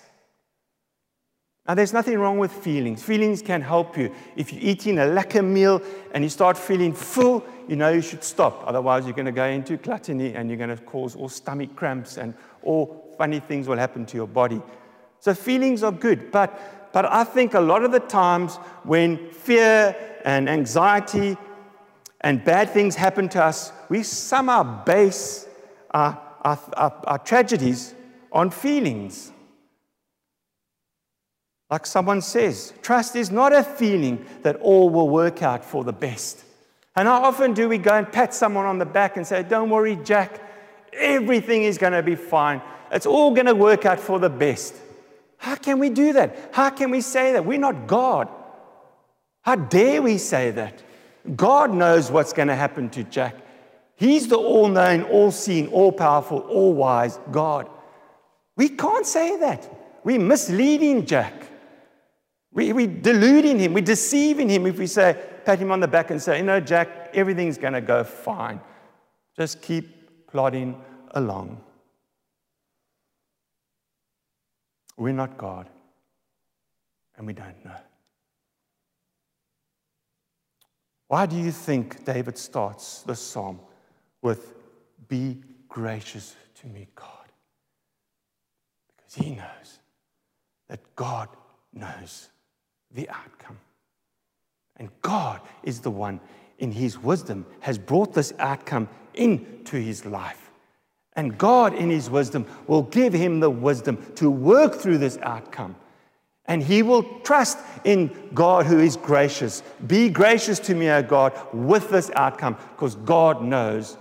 Now, 1.68 1.74
there's 1.74 1.92
nothing 1.92 2.18
wrong 2.18 2.38
with 2.38 2.52
feelings. 2.52 3.02
Feelings 3.02 3.42
can 3.42 3.60
help 3.60 3.98
you. 3.98 4.14
If 4.34 4.50
you're 4.50 4.62
eating 4.62 4.98
a 4.98 5.02
lekker 5.02 5.44
meal 5.44 5.82
and 6.12 6.24
you 6.24 6.30
start 6.30 6.56
feeling 6.56 6.94
full, 6.94 7.44
you 7.68 7.76
know 7.76 7.90
you 7.90 8.02
should 8.02 8.24
stop. 8.24 8.64
Otherwise, 8.66 9.04
you're 9.04 9.14
going 9.14 9.26
to 9.26 9.32
go 9.32 9.44
into 9.44 9.76
gluttony 9.76 10.34
and 10.34 10.48
you're 10.48 10.58
going 10.58 10.74
to 10.74 10.82
cause 10.84 11.14
all 11.14 11.28
stomach 11.28 11.76
cramps 11.76 12.16
and 12.16 12.34
all 12.62 13.14
funny 13.18 13.40
things 13.40 13.68
will 13.68 13.78
happen 13.78 14.06
to 14.06 14.16
your 14.16 14.26
body. 14.26 14.60
So, 15.20 15.34
feelings 15.34 15.82
are 15.82 15.92
good. 15.92 16.30
But, 16.30 16.90
but 16.94 17.04
I 17.04 17.24
think 17.24 17.52
a 17.52 17.60
lot 17.60 17.84
of 17.84 17.92
the 17.92 18.00
times 18.00 18.56
when 18.84 19.30
fear 19.30 19.94
and 20.24 20.48
anxiety 20.48 21.36
and 22.24 22.42
bad 22.42 22.70
things 22.70 22.96
happen 22.96 23.28
to 23.28 23.44
us, 23.44 23.70
we 23.90 24.02
somehow 24.02 24.82
base 24.84 25.46
our, 25.90 26.18
our, 26.42 26.58
our, 26.72 27.02
our 27.06 27.18
tragedies 27.18 27.94
on 28.32 28.50
feelings. 28.50 29.30
Like 31.70 31.84
someone 31.84 32.22
says, 32.22 32.72
trust 32.80 33.14
is 33.14 33.30
not 33.30 33.52
a 33.52 33.62
feeling 33.62 34.24
that 34.42 34.56
all 34.56 34.88
will 34.88 35.10
work 35.10 35.42
out 35.42 35.66
for 35.66 35.84
the 35.84 35.92
best. 35.92 36.42
And 36.96 37.06
how 37.06 37.24
often 37.24 37.52
do 37.52 37.68
we 37.68 37.76
go 37.76 37.94
and 37.94 38.10
pat 38.10 38.32
someone 38.32 38.64
on 38.64 38.78
the 38.78 38.86
back 38.86 39.18
and 39.18 39.26
say, 39.26 39.42
Don't 39.42 39.68
worry, 39.68 39.96
Jack, 39.96 40.40
everything 40.94 41.64
is 41.64 41.76
going 41.76 41.92
to 41.92 42.02
be 42.02 42.14
fine. 42.14 42.62
It's 42.90 43.06
all 43.06 43.34
going 43.34 43.46
to 43.46 43.54
work 43.54 43.84
out 43.84 44.00
for 44.00 44.18
the 44.18 44.30
best. 44.30 44.74
How 45.36 45.56
can 45.56 45.78
we 45.78 45.90
do 45.90 46.14
that? 46.14 46.50
How 46.52 46.70
can 46.70 46.90
we 46.90 47.02
say 47.02 47.32
that? 47.32 47.44
We're 47.44 47.58
not 47.58 47.86
God. 47.86 48.28
How 49.42 49.56
dare 49.56 50.00
we 50.00 50.16
say 50.16 50.52
that? 50.52 50.82
God 51.36 51.72
knows 51.72 52.10
what's 52.10 52.32
going 52.32 52.48
to 52.48 52.54
happen 52.54 52.90
to 52.90 53.04
Jack. 53.04 53.36
He's 53.96 54.28
the 54.28 54.36
all 54.36 54.68
knowing, 54.68 55.04
all 55.04 55.30
seeing, 55.30 55.68
all 55.68 55.92
powerful, 55.92 56.40
all 56.40 56.74
wise 56.74 57.18
God. 57.30 57.68
We 58.56 58.68
can't 58.68 59.06
say 59.06 59.38
that. 59.38 60.00
We're 60.04 60.20
misleading 60.20 61.06
Jack. 61.06 61.32
We, 62.52 62.72
we're 62.72 62.86
deluding 62.86 63.58
him. 63.58 63.72
We're 63.72 63.82
deceiving 63.82 64.48
him 64.48 64.66
if 64.66 64.78
we 64.78 64.86
say, 64.86 65.18
pat 65.44 65.58
him 65.58 65.72
on 65.72 65.80
the 65.80 65.88
back 65.88 66.10
and 66.10 66.20
say, 66.20 66.38
you 66.38 66.44
know, 66.44 66.60
Jack, 66.60 67.10
everything's 67.14 67.58
going 67.58 67.72
to 67.72 67.80
go 67.80 68.04
fine. 68.04 68.60
Just 69.36 69.62
keep 69.62 70.26
plodding 70.28 70.80
along. 71.12 71.60
We're 74.96 75.12
not 75.12 75.36
God, 75.36 75.68
and 77.16 77.26
we 77.26 77.32
don't 77.32 77.64
know. 77.64 77.76
Why 81.14 81.26
do 81.26 81.36
you 81.36 81.52
think 81.52 82.04
David 82.04 82.36
starts 82.36 83.02
this 83.02 83.20
psalm 83.20 83.60
with, 84.20 84.52
Be 85.06 85.38
gracious 85.68 86.34
to 86.56 86.66
me, 86.66 86.88
God? 86.96 87.28
Because 88.96 89.14
he 89.24 89.30
knows 89.36 89.78
that 90.68 90.80
God 90.96 91.28
knows 91.72 92.30
the 92.90 93.08
outcome. 93.10 93.60
And 94.74 94.90
God 95.02 95.40
is 95.62 95.78
the 95.78 95.90
one, 95.92 96.18
in 96.58 96.72
his 96.72 96.98
wisdom, 96.98 97.46
has 97.60 97.78
brought 97.78 98.12
this 98.12 98.32
outcome 98.40 98.88
into 99.14 99.76
his 99.76 100.04
life. 100.04 100.50
And 101.12 101.38
God, 101.38 101.74
in 101.74 101.90
his 101.90 102.10
wisdom, 102.10 102.44
will 102.66 102.82
give 102.82 103.12
him 103.12 103.38
the 103.38 103.50
wisdom 103.50 104.04
to 104.16 104.28
work 104.32 104.74
through 104.74 104.98
this 104.98 105.18
outcome 105.18 105.76
and 106.46 106.62
he 106.62 106.82
will 106.82 107.02
trust 107.20 107.58
in 107.84 108.10
God 108.34 108.66
who 108.66 108.78
is 108.78 108.96
gracious. 108.96 109.62
Be 109.86 110.08
gracious 110.10 110.58
to 110.60 110.74
me, 110.74 110.90
O 110.90 111.02
God, 111.02 111.32
with 111.52 111.90
this 111.90 112.10
outcome, 112.14 112.56
because 112.72 112.96
God 112.96 113.42
knows 113.42 113.96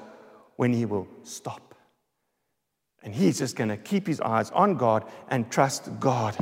when 0.57 0.73
he 0.73 0.85
will 0.85 1.07
stop. 1.23 1.75
And 3.01 3.13
he's 3.13 3.39
just 3.39 3.55
going 3.55 3.69
to 3.69 3.77
keep 3.77 4.07
his 4.07 4.21
eyes 4.21 4.49
on 4.51 4.75
God 4.75 5.05
and 5.29 5.49
trust 5.51 5.99
God. 5.99 6.37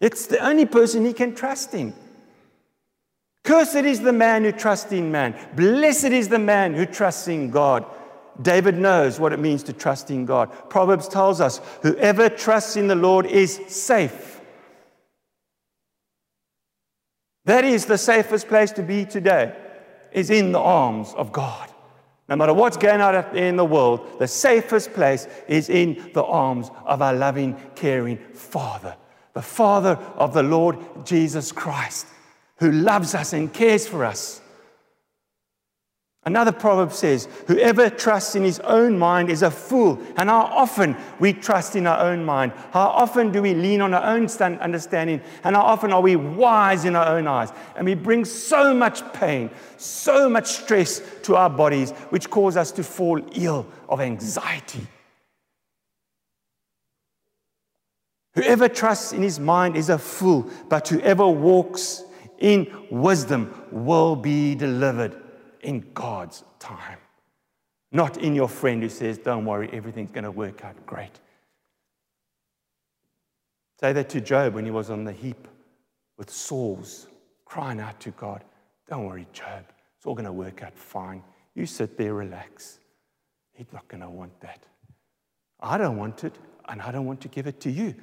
It's 0.00 0.26
the 0.26 0.44
only 0.44 0.66
person 0.66 1.04
he 1.04 1.12
can 1.12 1.34
trust 1.34 1.74
in. 1.74 1.94
Cursed 3.44 3.76
is 3.76 4.00
the 4.00 4.12
man 4.12 4.44
who 4.44 4.52
trusts 4.52 4.92
in 4.92 5.12
man. 5.12 5.34
Blessed 5.54 6.06
is 6.06 6.28
the 6.28 6.38
man 6.38 6.72
who 6.74 6.86
trusts 6.86 7.28
in 7.28 7.50
God. 7.50 7.84
David 8.40 8.78
knows 8.78 9.20
what 9.20 9.32
it 9.32 9.38
means 9.38 9.62
to 9.64 9.72
trust 9.72 10.10
in 10.10 10.24
God. 10.24 10.50
Proverbs 10.70 11.06
tells 11.06 11.40
us 11.40 11.60
whoever 11.82 12.28
trusts 12.28 12.76
in 12.76 12.88
the 12.88 12.94
Lord 12.94 13.26
is 13.26 13.60
safe. 13.68 14.33
That 17.44 17.64
is 17.64 17.84
the 17.84 17.98
safest 17.98 18.48
place 18.48 18.72
to 18.72 18.82
be 18.82 19.04
today, 19.04 19.54
is 20.12 20.30
in 20.30 20.52
the 20.52 20.60
arms 20.60 21.12
of 21.14 21.32
God. 21.32 21.70
No 22.28 22.36
matter 22.36 22.54
what's 22.54 22.78
going 22.78 23.02
on 23.02 23.36
in 23.36 23.56
the 23.56 23.64
world, 23.64 24.18
the 24.18 24.26
safest 24.26 24.94
place 24.94 25.28
is 25.46 25.68
in 25.68 26.10
the 26.14 26.24
arms 26.24 26.70
of 26.86 27.02
our 27.02 27.12
loving, 27.12 27.60
caring 27.74 28.16
Father, 28.32 28.96
the 29.34 29.42
Father 29.42 29.98
of 30.16 30.32
the 30.32 30.42
Lord 30.42 30.78
Jesus 31.04 31.52
Christ, 31.52 32.06
who 32.56 32.72
loves 32.72 33.14
us 33.14 33.34
and 33.34 33.52
cares 33.52 33.86
for 33.86 34.04
us. 34.06 34.40
Another 36.26 36.52
proverb 36.52 36.90
says, 36.92 37.28
Whoever 37.48 37.90
trusts 37.90 38.34
in 38.34 38.44
his 38.44 38.58
own 38.60 38.98
mind 38.98 39.28
is 39.28 39.42
a 39.42 39.50
fool. 39.50 40.00
And 40.16 40.30
how 40.30 40.44
often 40.44 40.96
we 41.20 41.34
trust 41.34 41.76
in 41.76 41.86
our 41.86 42.00
own 42.00 42.24
mind? 42.24 42.52
How 42.70 42.86
often 42.88 43.30
do 43.30 43.42
we 43.42 43.52
lean 43.52 43.82
on 43.82 43.92
our 43.92 44.02
own 44.02 44.26
understanding? 44.40 45.20
And 45.44 45.54
how 45.54 45.62
often 45.62 45.92
are 45.92 46.00
we 46.00 46.16
wise 46.16 46.86
in 46.86 46.96
our 46.96 47.08
own 47.08 47.26
eyes? 47.26 47.52
And 47.76 47.84
we 47.84 47.94
bring 47.94 48.24
so 48.24 48.72
much 48.72 49.12
pain, 49.12 49.50
so 49.76 50.30
much 50.30 50.46
stress 50.46 51.02
to 51.24 51.36
our 51.36 51.50
bodies, 51.50 51.90
which 52.08 52.30
cause 52.30 52.56
us 52.56 52.72
to 52.72 52.82
fall 52.82 53.20
ill 53.32 53.66
of 53.86 54.00
anxiety. 54.00 54.86
Whoever 58.34 58.68
trusts 58.68 59.12
in 59.12 59.22
his 59.22 59.38
mind 59.38 59.76
is 59.76 59.90
a 59.90 59.98
fool, 59.98 60.50
but 60.70 60.88
whoever 60.88 61.28
walks 61.28 62.02
in 62.38 62.66
wisdom 62.90 63.52
will 63.70 64.16
be 64.16 64.54
delivered 64.54 65.20
in 65.64 65.84
God's 65.94 66.44
time, 66.58 66.98
not 67.92 68.18
in 68.18 68.34
your 68.34 68.48
friend 68.48 68.82
who 68.82 68.88
says, 68.88 69.18
Don't 69.18 69.44
worry, 69.44 69.70
everything's 69.72 70.10
going 70.10 70.24
to 70.24 70.30
work 70.30 70.64
out 70.64 70.86
great. 70.86 71.20
Say 73.80 73.92
that 73.92 74.08
to 74.10 74.20
Job 74.20 74.54
when 74.54 74.64
he 74.64 74.70
was 74.70 74.90
on 74.90 75.04
the 75.04 75.12
heap 75.12 75.48
with 76.16 76.30
sores, 76.30 77.08
crying 77.44 77.80
out 77.80 77.98
to 78.00 78.10
God, 78.12 78.44
Don't 78.88 79.06
worry, 79.06 79.26
Job, 79.32 79.64
it's 79.96 80.06
all 80.06 80.14
going 80.14 80.26
to 80.26 80.32
work 80.32 80.62
out 80.62 80.76
fine. 80.76 81.22
You 81.54 81.66
sit 81.66 81.96
there, 81.96 82.14
relax. 82.14 82.78
He's 83.52 83.72
not 83.72 83.86
going 83.88 84.00
to 84.02 84.08
want 84.08 84.38
that. 84.40 84.64
I 85.60 85.78
don't 85.78 85.96
want 85.96 86.24
it, 86.24 86.36
and 86.68 86.82
I 86.82 86.90
don't 86.92 87.06
want 87.06 87.20
to 87.22 87.28
give 87.28 87.46
it 87.46 87.60
to 87.60 87.70
you. 87.70 87.94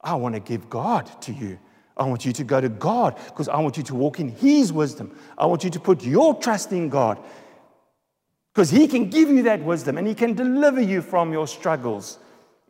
I 0.00 0.14
want 0.14 0.34
to 0.34 0.40
give 0.40 0.68
God 0.68 1.10
to 1.22 1.32
you. 1.32 1.58
I 1.96 2.04
want 2.04 2.26
you 2.26 2.32
to 2.32 2.44
go 2.44 2.60
to 2.60 2.68
God 2.68 3.16
because 3.26 3.48
I 3.48 3.58
want 3.60 3.76
you 3.76 3.82
to 3.84 3.94
walk 3.94 4.20
in 4.20 4.28
His 4.28 4.72
wisdom. 4.72 5.16
I 5.38 5.46
want 5.46 5.64
you 5.64 5.70
to 5.70 5.80
put 5.80 6.04
your 6.04 6.34
trust 6.34 6.72
in 6.72 6.88
God 6.88 7.18
because 8.54 8.70
He 8.70 8.86
can 8.86 9.08
give 9.08 9.28
you 9.30 9.44
that 9.44 9.62
wisdom 9.62 9.96
and 9.96 10.06
He 10.06 10.14
can 10.14 10.34
deliver 10.34 10.80
you 10.80 11.00
from 11.00 11.32
your 11.32 11.46
struggles 11.46 12.18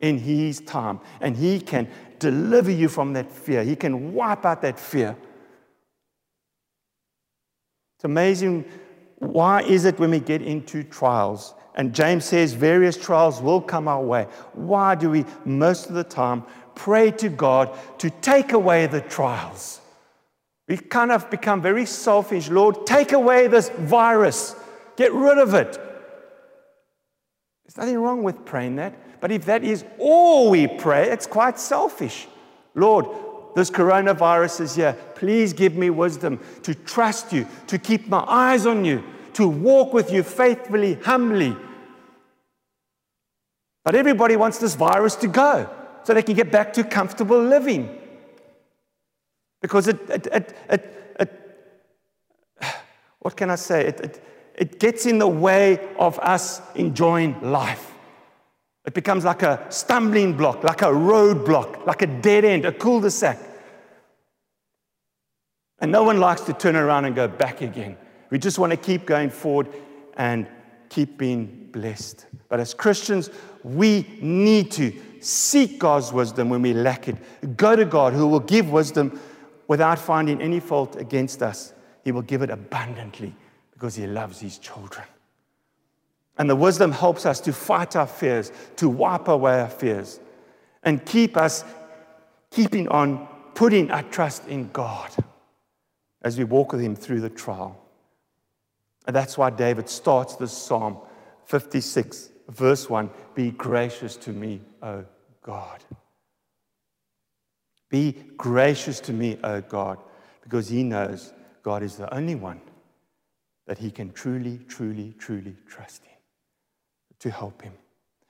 in 0.01 0.19
His 0.19 0.61
time. 0.61 1.01
And 1.21 1.37
He 1.37 1.61
can 1.61 1.89
deliver 2.19 2.71
you 2.71 2.89
from 2.89 3.15
that 3.15 3.31
fear. 3.31 3.65
He 3.65 3.77
can 3.77 4.15
wipe 4.15 4.45
out 4.45 4.63
that 4.63 4.79
fear. 4.79 5.17
It's 7.97 8.05
amazing. 8.05 8.65
Why 9.19 9.63
is 9.63 9.87
it 9.87 9.99
when 9.99 10.11
we 10.11 10.21
get 10.21 10.43
into 10.43 10.83
trials? 10.85 11.55
And 11.75 11.95
James 11.95 12.25
says 12.25 12.53
various 12.53 12.97
trials 12.97 13.41
will 13.41 13.61
come 13.61 13.89
our 13.89 14.03
way. 14.03 14.27
Why 14.53 14.95
do 14.95 15.11
we, 15.11 15.25
most 15.45 15.89
of 15.89 15.95
the 15.95 16.05
time, 16.05 16.45
pray 16.77 17.11
to 17.11 17.29
God 17.29 17.77
to 17.99 18.11
take 18.11 18.53
away 18.53 18.87
the 18.87 19.01
trials. 19.01 19.81
We 20.69 20.77
kind 20.77 21.11
of 21.11 21.29
become 21.31 21.61
very 21.61 21.87
selfish. 21.87 22.49
Lord, 22.49 22.87
take 22.87 23.13
away 23.13 23.49
this 23.49 23.69
virus, 23.71 24.55
get 24.97 25.13
rid 25.13 25.39
of 25.39 25.55
it. 25.55 25.73
There's 27.65 27.77
nothing 27.77 27.99
wrong 27.99 28.23
with 28.23 28.45
praying 28.45 28.77
that. 28.77 29.21
But 29.21 29.33
if 29.33 29.47
that 29.47 29.65
is 29.65 29.85
all 29.99 30.51
we 30.51 30.69
pray, 30.69 31.11
it's 31.11 31.27
quite 31.27 31.59
selfish. 31.59 32.29
Lord, 32.75 33.07
this 33.57 33.71
coronavirus 33.71 34.61
is 34.61 34.77
here. 34.77 34.97
Please 35.15 35.53
give 35.53 35.77
me 35.77 35.91
wisdom 35.91 36.39
to 36.63 36.75
trust 36.75 37.33
you, 37.33 37.47
to 37.69 37.79
keep 37.79 38.09
my 38.09 38.25
eyes 38.29 38.67
on 38.67 38.85
you, 38.85 39.03
to 39.33 39.49
walk 39.49 39.93
with 39.95 40.13
you 40.13 40.23
faithfully, 40.23 40.95
humbly. 40.95 41.57
But 43.85 43.95
everybody 43.95 44.37
wants 44.37 44.59
this 44.59 44.75
virus 44.75 45.17
to 45.17 45.29
go 45.29 45.71
so 46.07 46.15
they 46.15 46.23
can 46.23 46.37
get 46.37 46.53
back 46.53 46.73
to 46.73 46.85
comfortable 46.85 47.43
living. 47.43 47.99
Because 49.61 49.89
it, 49.89 49.99
it, 50.09 50.29
it, 50.29 50.57
it, 50.71 51.17
it 51.19 51.33
what 53.19 53.37
can 53.37 53.51
I 53.51 53.57
say? 53.57 53.87
It, 53.89 54.01
it, 54.01 54.25
it 54.55 54.79
gets 54.79 55.05
in 55.07 55.19
the 55.19 55.27
way 55.27 55.81
of 55.99 56.21
us 56.21 56.63
enjoying 56.77 57.51
life. 57.51 57.93
It 58.85 58.95
becomes 58.95 59.25
like 59.25 59.43
a 59.43 59.67
stumbling 59.69 60.37
block, 60.37 60.63
like 60.63 60.83
a 60.83 60.93
roadblock, 60.93 61.85
like 61.87 62.03
a 62.03 62.07
dead 62.07 62.45
end, 62.45 62.67
a 62.67 62.73
cul 62.73 63.01
de 63.01 63.11
sac. 63.11 63.41
And 65.81 65.91
no 65.91 66.05
one 66.05 66.21
likes 66.21 66.43
to 66.43 66.53
turn 66.53 66.77
around 66.77 67.07
and 67.07 67.17
go 67.17 67.27
back 67.27 67.63
again. 67.63 67.97
We 68.31 68.39
just 68.39 68.61
want 68.61 68.71
to 68.71 68.77
keep 68.77 69.07
going 69.07 69.31
forward 69.31 69.67
and 70.17 70.47
keep 70.89 71.19
being 71.19 71.69
blessed. 71.73 72.27
But 72.49 72.61
as 72.61 72.75
Christians, 72.75 73.29
we 73.65 74.07
need 74.21 74.71
to 74.71 74.93
seek 75.21 75.79
God's 75.79 76.13
wisdom 76.13 76.49
when 76.51 76.63
we 76.63 76.73
lack 76.73 77.09
it. 77.09 77.17
Go 77.57 77.77
to 77.77 77.85
God 77.85 78.13
who 78.13 78.27
will 78.27 78.41
give 78.41 78.71
wisdom 78.71 79.19
without 79.69 79.99
finding 79.99 80.41
any 80.41 80.61
fault 80.61 80.97
against 80.97 81.43
us. 81.43 81.73
He 82.05 82.13
will 82.13 82.23
give 82.23 82.43
it 82.43 82.51
abundantly 82.51 83.35
because 83.73 83.95
He 83.95 84.07
loves 84.07 84.41
His 84.41 84.59
children. 84.59 85.07
And 86.39 86.49
the 86.51 86.57
wisdom 86.57 86.93
helps 86.93 87.27
us 87.27 87.41
to 87.41 87.53
fight 87.53 87.97
our 87.97 88.07
fears, 88.07 88.53
to 88.77 88.89
wipe 88.89 89.29
away 89.29 89.61
our 89.61 89.71
fears, 89.71 90.21
and 90.83 91.05
keep 91.05 91.37
us 91.37 91.65
keeping 92.51 92.89
on 92.89 93.27
putting 93.55 93.91
our 93.91 94.03
trust 94.05 94.47
in 94.47 94.71
God 94.73 95.11
as 96.23 96.39
we 96.39 96.45
walk 96.45 96.73
with 96.73 96.81
Him 96.81 96.95
through 96.95 97.21
the 97.21 97.31
trial. 97.31 97.83
And 99.07 99.15
that's 99.15 99.39
why 99.39 99.51
David 99.51 99.89
starts 99.89 100.37
this 100.37 100.53
Psalm 100.53 100.99
56, 101.47 102.31
verse 102.49 102.89
1 102.89 103.11
Be 103.35 103.51
gracious 103.51 104.17
to 104.17 104.31
me, 104.31 104.61
O 104.83 105.05
God. 105.43 105.83
Be 107.89 108.13
gracious 108.37 109.01
to 109.01 109.13
me, 109.13 109.39
O 109.45 109.61
God, 109.61 109.99
because 110.43 110.69
he 110.69 110.83
knows 110.83 111.33
God 111.63 111.83
is 111.83 111.97
the 111.97 112.13
only 112.15 112.35
one 112.35 112.61
that 113.67 113.79
he 113.79 113.91
can 113.91 114.13
truly, 114.13 114.61
truly, 114.69 115.15
truly 115.19 115.57
trust 115.69 116.03
in, 116.05 117.19
to 117.19 117.31
help 117.31 117.63
him, 117.63 117.73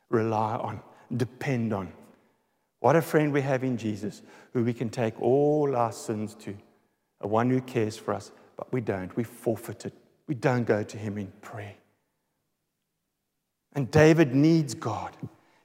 rely 0.09 0.57
on, 0.57 0.81
depend 1.16 1.72
on. 1.72 1.92
What 2.81 2.96
a 2.96 3.02
friend 3.02 3.33
we 3.33 3.42
have 3.42 3.64
in 3.64 3.76
Jesus, 3.76 4.22
who 4.52 4.64
we 4.64 4.72
can 4.72 4.88
take 4.90 5.20
all 5.20 5.74
our 5.76 5.92
sins 5.92 6.35
to, 6.37 6.57
a 7.20 7.26
one 7.26 7.50
who 7.50 7.61
cares 7.61 7.96
for 7.96 8.14
us, 8.14 8.33
but 8.57 8.72
we 8.72 8.81
don't. 8.81 9.14
We 9.16 9.24
forfeit 9.24 9.87
it. 9.87 9.94
We 10.26 10.35
don't 10.35 10.64
go 10.64 10.83
to 10.83 10.96
him 10.96 11.18
in 11.18 11.33
prayer. 11.40 11.74
And 13.77 13.91
David 13.91 14.35
needs 14.35 14.75
God. 14.75 15.15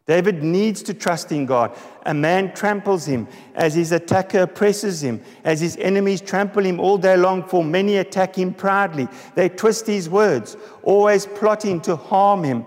David 0.05 0.43
needs 0.43 0.83
to 0.83 0.93
trust 0.93 1.31
in 1.31 1.45
God. 1.45 1.73
A 2.05 2.13
man 2.13 2.53
tramples 2.53 3.05
him 3.05 3.27
as 3.55 3.73
his 3.73 3.93
attacker 3.93 4.41
oppresses 4.41 5.01
him, 5.01 5.21
as 5.45 5.61
his 5.61 5.77
enemies 5.77 6.19
trample 6.19 6.65
him 6.65 6.81
all 6.81 6.97
day 6.97 7.15
long, 7.15 7.43
for 7.47 7.63
many 7.63 7.95
attack 7.95 8.35
him 8.35 8.53
proudly. 8.53 9.07
They 9.35 9.47
twist 9.47 9.87
his 9.87 10.09
words, 10.09 10.57
always 10.83 11.25
plotting 11.25 11.79
to 11.81 11.95
harm 11.95 12.43
him. 12.43 12.65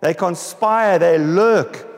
They 0.00 0.12
conspire, 0.12 0.98
they 0.98 1.16
lurk, 1.16 1.88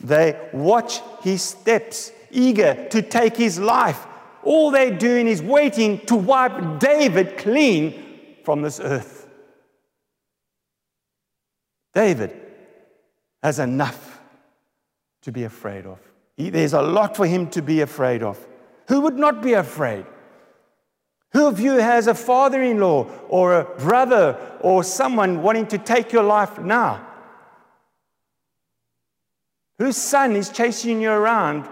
they 0.00 0.40
watch 0.54 1.00
his 1.20 1.42
steps, 1.42 2.12
eager 2.30 2.88
to 2.88 3.02
take 3.02 3.36
his 3.36 3.58
life. 3.58 4.06
All 4.42 4.70
they're 4.70 4.96
doing 4.96 5.26
is 5.26 5.42
waiting 5.42 5.98
to 6.06 6.16
wipe 6.16 6.78
David 6.80 7.36
clean 7.36 8.38
from 8.44 8.62
this 8.62 8.80
earth. 8.80 9.17
David 11.94 12.38
has 13.42 13.58
enough 13.58 14.20
to 15.22 15.32
be 15.32 15.44
afraid 15.44 15.86
of. 15.86 15.98
He, 16.36 16.50
there's 16.50 16.72
a 16.72 16.82
lot 16.82 17.16
for 17.16 17.26
him 17.26 17.48
to 17.50 17.62
be 17.62 17.80
afraid 17.80 18.22
of. 18.22 18.44
Who 18.88 19.00
would 19.02 19.18
not 19.18 19.42
be 19.42 19.54
afraid? 19.54 20.06
Who 21.32 21.46
of 21.46 21.60
you 21.60 21.74
has 21.74 22.06
a 22.06 22.14
father 22.14 22.62
in 22.62 22.80
law 22.80 23.04
or 23.28 23.60
a 23.60 23.64
brother 23.64 24.38
or 24.60 24.82
someone 24.82 25.42
wanting 25.42 25.66
to 25.68 25.78
take 25.78 26.12
your 26.12 26.22
life 26.22 26.58
now? 26.58 27.06
Whose 29.78 29.96
son 29.96 30.34
is 30.36 30.50
chasing 30.50 31.00
you 31.00 31.10
around 31.10 31.68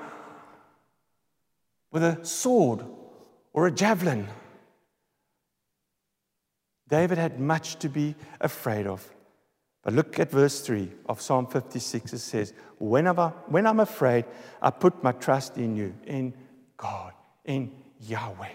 with 1.91 2.03
a 2.05 2.25
sword 2.25 2.85
or 3.53 3.67
a 3.67 3.73
javelin? 3.73 4.29
David 6.89 7.19
had 7.19 7.41
much 7.41 7.77
to 7.77 7.89
be 7.89 8.15
afraid 8.41 8.87
of. 8.87 9.09
But 9.87 9.95
look 9.95 10.19
at 10.19 10.33
verse 10.33 10.63
3 10.63 10.91
of 11.09 11.21
Psalm 11.21 11.47
56. 11.47 12.13
It 12.13 12.19
says, 12.19 12.53
Whenever, 12.81 13.33
when 13.47 13.69
I'm 13.69 13.79
afraid, 13.79 14.25
I 14.61 14.71
put 14.71 15.01
my 15.05 15.13
trust 15.13 15.59
in 15.59 15.77
you, 15.77 15.95
in 16.05 16.35
God, 16.77 17.13
in 17.45 17.71
Yahweh, 18.01 18.51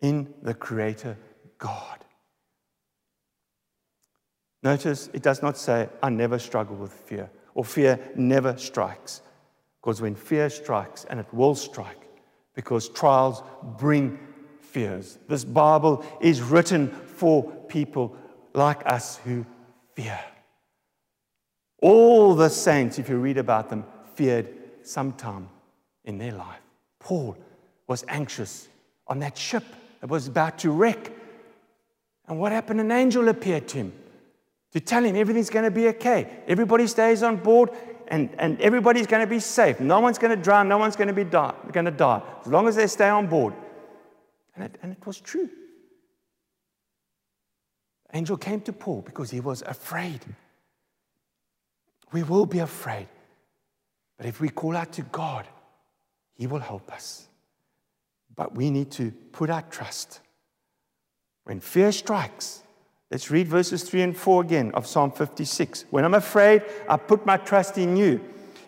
in 0.00 0.32
the 0.40 0.54
Creator 0.54 1.18
God. 1.58 2.02
Notice 4.62 5.10
it 5.12 5.22
does 5.22 5.42
not 5.42 5.58
say, 5.58 5.90
I 6.02 6.08
never 6.08 6.38
struggle 6.38 6.76
with 6.76 6.94
fear, 6.94 7.28
or 7.52 7.62
fear 7.62 8.00
never 8.16 8.56
strikes. 8.56 9.20
Because 9.82 10.00
when 10.00 10.14
fear 10.14 10.48
strikes, 10.48 11.04
and 11.10 11.20
it 11.20 11.26
will 11.30 11.56
strike, 11.56 12.08
because 12.54 12.88
trials 12.88 13.42
bring 13.76 14.18
fears. 14.62 15.18
This 15.28 15.44
Bible 15.44 16.06
is 16.22 16.40
written 16.40 16.88
for 16.88 17.42
people 17.68 18.16
like 18.54 18.90
us 18.90 19.18
who 19.18 19.44
fear. 19.94 20.18
All 21.80 22.34
the 22.34 22.48
saints, 22.48 22.98
if 22.98 23.08
you 23.08 23.18
read 23.18 23.38
about 23.38 23.70
them, 23.70 23.84
feared 24.14 24.48
sometime 24.82 25.48
in 26.04 26.18
their 26.18 26.32
life. 26.32 26.60
Paul 26.98 27.36
was 27.86 28.04
anxious 28.08 28.68
on 29.06 29.20
that 29.20 29.38
ship 29.38 29.64
that 30.00 30.10
was 30.10 30.26
about 30.26 30.58
to 30.58 30.70
wreck. 30.70 31.12
And 32.26 32.38
what 32.38 32.52
happened? 32.52 32.80
An 32.80 32.90
angel 32.90 33.28
appeared 33.28 33.68
to 33.68 33.78
him 33.78 33.92
to 34.72 34.80
tell 34.80 35.04
him 35.04 35.16
everything's 35.16 35.50
going 35.50 35.64
to 35.64 35.70
be 35.70 35.88
okay. 35.88 36.28
Everybody 36.46 36.86
stays 36.86 37.22
on 37.22 37.36
board 37.36 37.70
and, 38.08 38.30
and 38.38 38.60
everybody's 38.60 39.06
going 39.06 39.22
to 39.22 39.30
be 39.30 39.40
safe. 39.40 39.80
No 39.80 40.00
one's 40.00 40.18
going 40.18 40.36
to 40.36 40.42
drown. 40.42 40.68
No 40.68 40.78
one's 40.78 40.96
going 40.96 41.08
to 41.08 41.14
be 41.14 41.24
die, 41.24 41.54
going 41.72 41.86
to 41.86 41.90
die 41.90 42.22
as 42.40 42.46
long 42.46 42.68
as 42.68 42.76
they 42.76 42.86
stay 42.86 43.08
on 43.08 43.26
board. 43.26 43.54
And 44.54 44.64
it, 44.64 44.78
and 44.82 44.92
it 44.92 45.06
was 45.06 45.20
true. 45.20 45.48
Angel 48.12 48.36
came 48.36 48.60
to 48.62 48.72
Paul 48.72 49.02
because 49.02 49.30
he 49.30 49.40
was 49.40 49.62
afraid. 49.62 50.20
We 52.12 52.22
will 52.22 52.46
be 52.46 52.60
afraid. 52.60 53.08
But 54.16 54.26
if 54.26 54.40
we 54.40 54.48
call 54.48 54.76
out 54.76 54.92
to 54.92 55.02
God, 55.02 55.46
He 56.34 56.46
will 56.46 56.60
help 56.60 56.92
us. 56.92 57.28
But 58.34 58.54
we 58.54 58.70
need 58.70 58.90
to 58.92 59.10
put 59.32 59.50
our 59.50 59.62
trust. 59.62 60.20
When 61.44 61.60
fear 61.60 61.92
strikes, 61.92 62.62
let's 63.10 63.30
read 63.30 63.48
verses 63.48 63.82
3 63.82 64.02
and 64.02 64.16
4 64.16 64.42
again 64.42 64.70
of 64.74 64.86
Psalm 64.86 65.10
56. 65.10 65.86
When 65.90 66.04
I'm 66.04 66.14
afraid, 66.14 66.62
I 66.88 66.96
put 66.96 67.24
my 67.24 67.36
trust 67.36 67.78
in 67.78 67.96
you. 67.96 68.20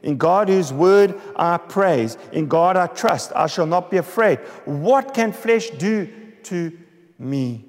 In 0.02 0.16
God, 0.16 0.48
whose 0.48 0.72
word 0.72 1.20
I 1.36 1.58
praise. 1.58 2.16
In 2.32 2.48
God 2.48 2.76
I 2.76 2.86
trust. 2.86 3.32
I 3.36 3.46
shall 3.46 3.66
not 3.66 3.90
be 3.90 3.98
afraid. 3.98 4.38
What 4.64 5.12
can 5.12 5.32
flesh 5.32 5.68
do 5.70 6.08
to 6.44 6.72
me? 7.18 7.66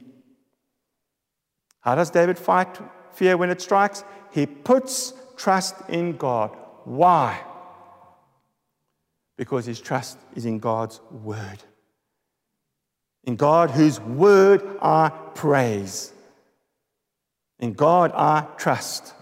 How 1.81 1.95
does 1.95 2.09
David 2.09 2.37
fight 2.37 2.79
fear 3.11 3.35
when 3.35 3.49
it 3.49 3.61
strikes? 3.61 4.03
He 4.31 4.45
puts 4.45 5.13
trust 5.41 5.75
in 5.89 6.17
God. 6.17 6.55
Why? 6.85 7.41
Because 9.37 9.65
his 9.65 9.81
trust 9.81 10.17
is 10.35 10.45
in 10.45 10.59
God's 10.59 11.01
word. 11.11 11.63
In 13.23 13.35
God, 13.35 13.71
whose 13.71 13.99
word 13.99 14.61
I 14.81 15.09
praise. 15.35 16.13
In 17.59 17.73
God 17.73 18.11
I 18.13 18.45
trust. 18.57 19.13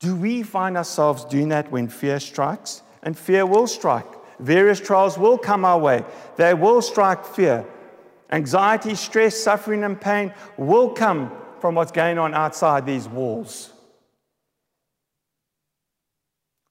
Do 0.00 0.16
we 0.16 0.42
find 0.42 0.76
ourselves 0.76 1.24
doing 1.24 1.48
that 1.48 1.70
when 1.70 1.88
fear 1.88 2.18
strikes? 2.18 2.82
And 3.02 3.16
fear 3.16 3.46
will 3.46 3.66
strike. 3.66 4.06
Various 4.40 4.80
trials 4.80 5.16
will 5.16 5.38
come 5.38 5.64
our 5.64 5.78
way, 5.78 6.04
they 6.36 6.54
will 6.54 6.82
strike 6.82 7.24
fear. 7.24 7.64
Anxiety, 8.30 8.96
stress, 8.96 9.36
suffering, 9.36 9.84
and 9.84 10.00
pain 10.00 10.34
will 10.56 10.90
come 10.90 11.30
from 11.60 11.76
what's 11.76 11.92
going 11.92 12.18
on 12.18 12.34
outside 12.34 12.84
these 12.84 13.08
walls. 13.08 13.73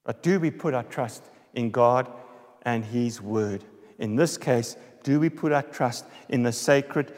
But 0.04 0.22
do 0.22 0.40
we 0.40 0.52
put 0.52 0.74
our 0.74 0.84
trust 0.84 1.24
in 1.54 1.72
God 1.72 2.12
and 2.64 2.84
His 2.84 3.22
Word? 3.22 3.64
In 4.00 4.16
this 4.16 4.38
case, 4.38 4.76
do 5.04 5.20
we 5.20 5.30
put 5.30 5.52
our 5.52 5.62
trust 5.62 6.06
in 6.30 6.44
the 6.44 6.52
sacred 6.52 7.14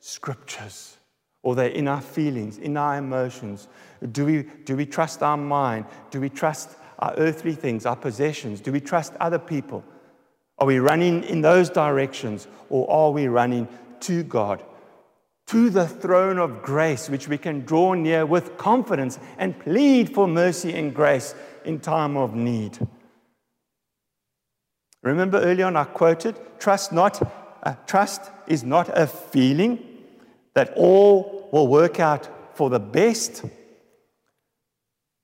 scriptures? 0.00 0.96
Or 1.42 1.54
they 1.54 1.72
in 1.74 1.86
our 1.86 2.00
feelings, 2.00 2.58
in 2.58 2.76
our 2.76 2.98
emotions? 2.98 3.68
Do 4.12 4.24
we, 4.26 4.42
do 4.64 4.76
we 4.76 4.86
trust 4.86 5.22
our 5.22 5.36
mind? 5.36 5.86
Do 6.10 6.20
we 6.20 6.28
trust 6.28 6.70
our 6.98 7.14
earthly 7.16 7.54
things, 7.54 7.86
our 7.86 7.96
possessions? 7.96 8.60
Do 8.60 8.72
we 8.72 8.80
trust 8.80 9.12
other 9.20 9.38
people? 9.38 9.84
Are 10.58 10.66
we 10.66 10.78
running 10.78 11.22
in 11.24 11.42
those 11.42 11.70
directions? 11.70 12.48
Or 12.68 12.90
are 12.90 13.12
we 13.12 13.28
running 13.28 13.68
to 14.00 14.22
God, 14.22 14.62
to 15.46 15.70
the 15.70 15.86
throne 15.86 16.38
of 16.38 16.62
grace, 16.62 17.08
which 17.08 17.28
we 17.28 17.38
can 17.38 17.60
draw 17.60 17.94
near 17.94 18.26
with 18.26 18.56
confidence 18.56 19.18
and 19.38 19.58
plead 19.58 20.12
for 20.12 20.26
mercy 20.26 20.74
and 20.74 20.94
grace 20.94 21.34
in 21.66 21.80
time 21.80 22.16
of 22.16 22.34
need. 22.34 22.78
Remember 25.02 25.38
earlier 25.40 25.66
on 25.66 25.76
I 25.76 25.84
quoted, 25.84 26.36
trust 26.58 26.92
not 26.92 27.20
uh, 27.66 27.74
trust 27.84 28.30
is 28.46 28.62
not 28.62 28.88
a 28.96 29.08
feeling 29.08 29.84
that 30.54 30.72
all 30.76 31.48
will 31.50 31.66
work 31.66 31.98
out 31.98 32.56
for 32.56 32.70
the 32.70 32.78
best. 32.78 33.44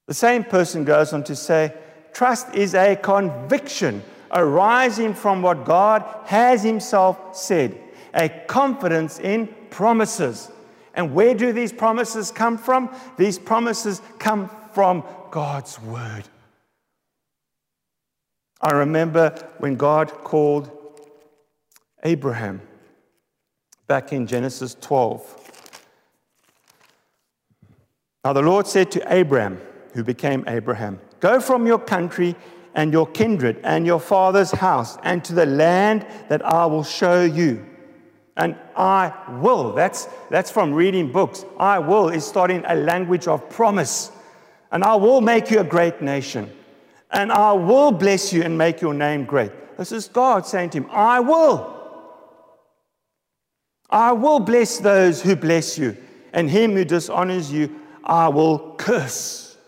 The 0.09 0.15
same 0.15 0.43
person 0.43 0.85
goes 0.85 1.13
on 1.13 1.23
to 1.25 1.37
say, 1.37 1.73
trust 2.13 2.53
is 2.53 2.75
a 2.75 2.97
conviction 2.97 4.03
arising 4.33 5.15
from 5.15 5.41
what 5.41 5.65
God 5.65 6.05
has 6.25 6.65
himself 6.65 7.37
said, 7.37 7.79
a 8.13 8.29
confidence 8.29 9.21
in 9.21 9.47
promises. 9.71 10.51
And 10.95 11.15
where 11.15 11.35
do 11.35 11.53
these 11.53 11.73
promises 11.73 12.33
come 12.33 12.59
from? 12.59 12.93
These 13.17 13.39
promises 13.39 14.03
come 14.19 14.51
from 14.73 15.05
God's 15.33 15.81
word. 15.81 16.25
I 18.61 18.73
remember 18.73 19.35
when 19.59 19.77
God 19.77 20.11
called 20.11 20.71
Abraham 22.05 22.61
back 23.87 24.13
in 24.13 24.27
Genesis 24.27 24.77
12. 24.83 25.71
Now 28.27 28.35
the 28.35 28.43
Lord 28.43 28.67
said 28.67 28.91
to 28.91 29.21
Abram, 29.21 29.59
who 29.95 30.05
became 30.05 30.45
Abraham, 30.47 31.01
Go 31.21 31.41
from 31.41 31.67
your 31.67 31.79
country 31.79 32.37
and 32.75 32.93
your 32.93 33.07
kindred 33.07 33.59
and 33.65 33.87
your 33.87 34.01
father's 34.01 34.51
house 34.51 34.99
and 35.03 35.25
to 35.25 35.33
the 35.33 35.47
land 35.47 36.07
that 36.29 36.45
I 36.45 36.67
will 36.67 36.85
show 36.85 37.25
you. 37.25 37.65
And 38.37 38.55
I 38.77 39.15
will, 39.41 39.73
that's, 39.73 40.09
that's 40.29 40.51
from 40.51 40.75
reading 40.75 41.11
books. 41.11 41.47
I 41.59 41.79
will 41.79 42.11
is 42.11 42.27
starting 42.27 42.63
a 42.67 42.75
language 42.75 43.27
of 43.27 43.49
promise. 43.49 44.13
And 44.73 44.83
I 44.83 44.97
will 44.97 45.21
make 45.21 45.51
you 45.51 45.61
a 45.61 45.65
great 45.65 46.03
nation 46.03 46.51
and 47.13 47.31
I 47.31 47.53
will 47.53 47.93
bless 47.93 48.33
you 48.33 48.43
and 48.43 48.57
make 48.57 48.81
your 48.81 48.95
name 48.95 49.25
great. 49.25 49.53
This 49.77 49.93
is 49.93 50.09
God 50.09 50.47
saying 50.47 50.71
to 50.71 50.79
him, 50.79 50.87
I 50.91 51.21
will. 51.21 51.79
I 53.91 54.13
will 54.13 54.41
bless 54.41 54.79
those 54.79 55.21
who 55.21 55.37
bless 55.37 55.77
you, 55.77 55.97
and 56.33 56.49
him 56.49 56.73
who 56.73 56.85
dishonors 56.85 57.53
you, 57.53 57.79
I 58.03 58.29
will 58.29 58.75
curse. 58.77 59.59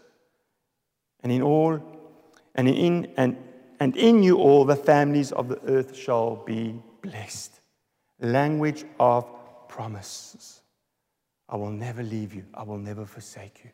And 1.22 1.30
in 1.30 1.42
all, 1.42 1.78
and 2.54 2.68
in, 2.68 3.12
and, 3.18 3.36
and 3.80 3.94
in 3.96 4.22
you 4.22 4.38
all, 4.38 4.64
the 4.64 4.76
families 4.76 5.30
of 5.32 5.48
the 5.48 5.60
earth 5.66 5.94
shall 5.94 6.36
be 6.36 6.80
blessed. 7.02 7.60
Language 8.20 8.84
of 8.98 9.28
promises. 9.68 10.62
I 11.48 11.56
will 11.56 11.70
never 11.70 12.02
leave 12.02 12.32
you, 12.32 12.46
I 12.54 12.62
will 12.62 12.78
never 12.78 13.04
forsake 13.04 13.60
you. 13.64 13.70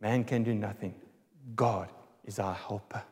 Man 0.00 0.24
can 0.24 0.42
do 0.42 0.54
nothing 0.54 0.94
God 1.54 1.88
is 2.24 2.38
our 2.38 2.54
helper. 2.54 3.02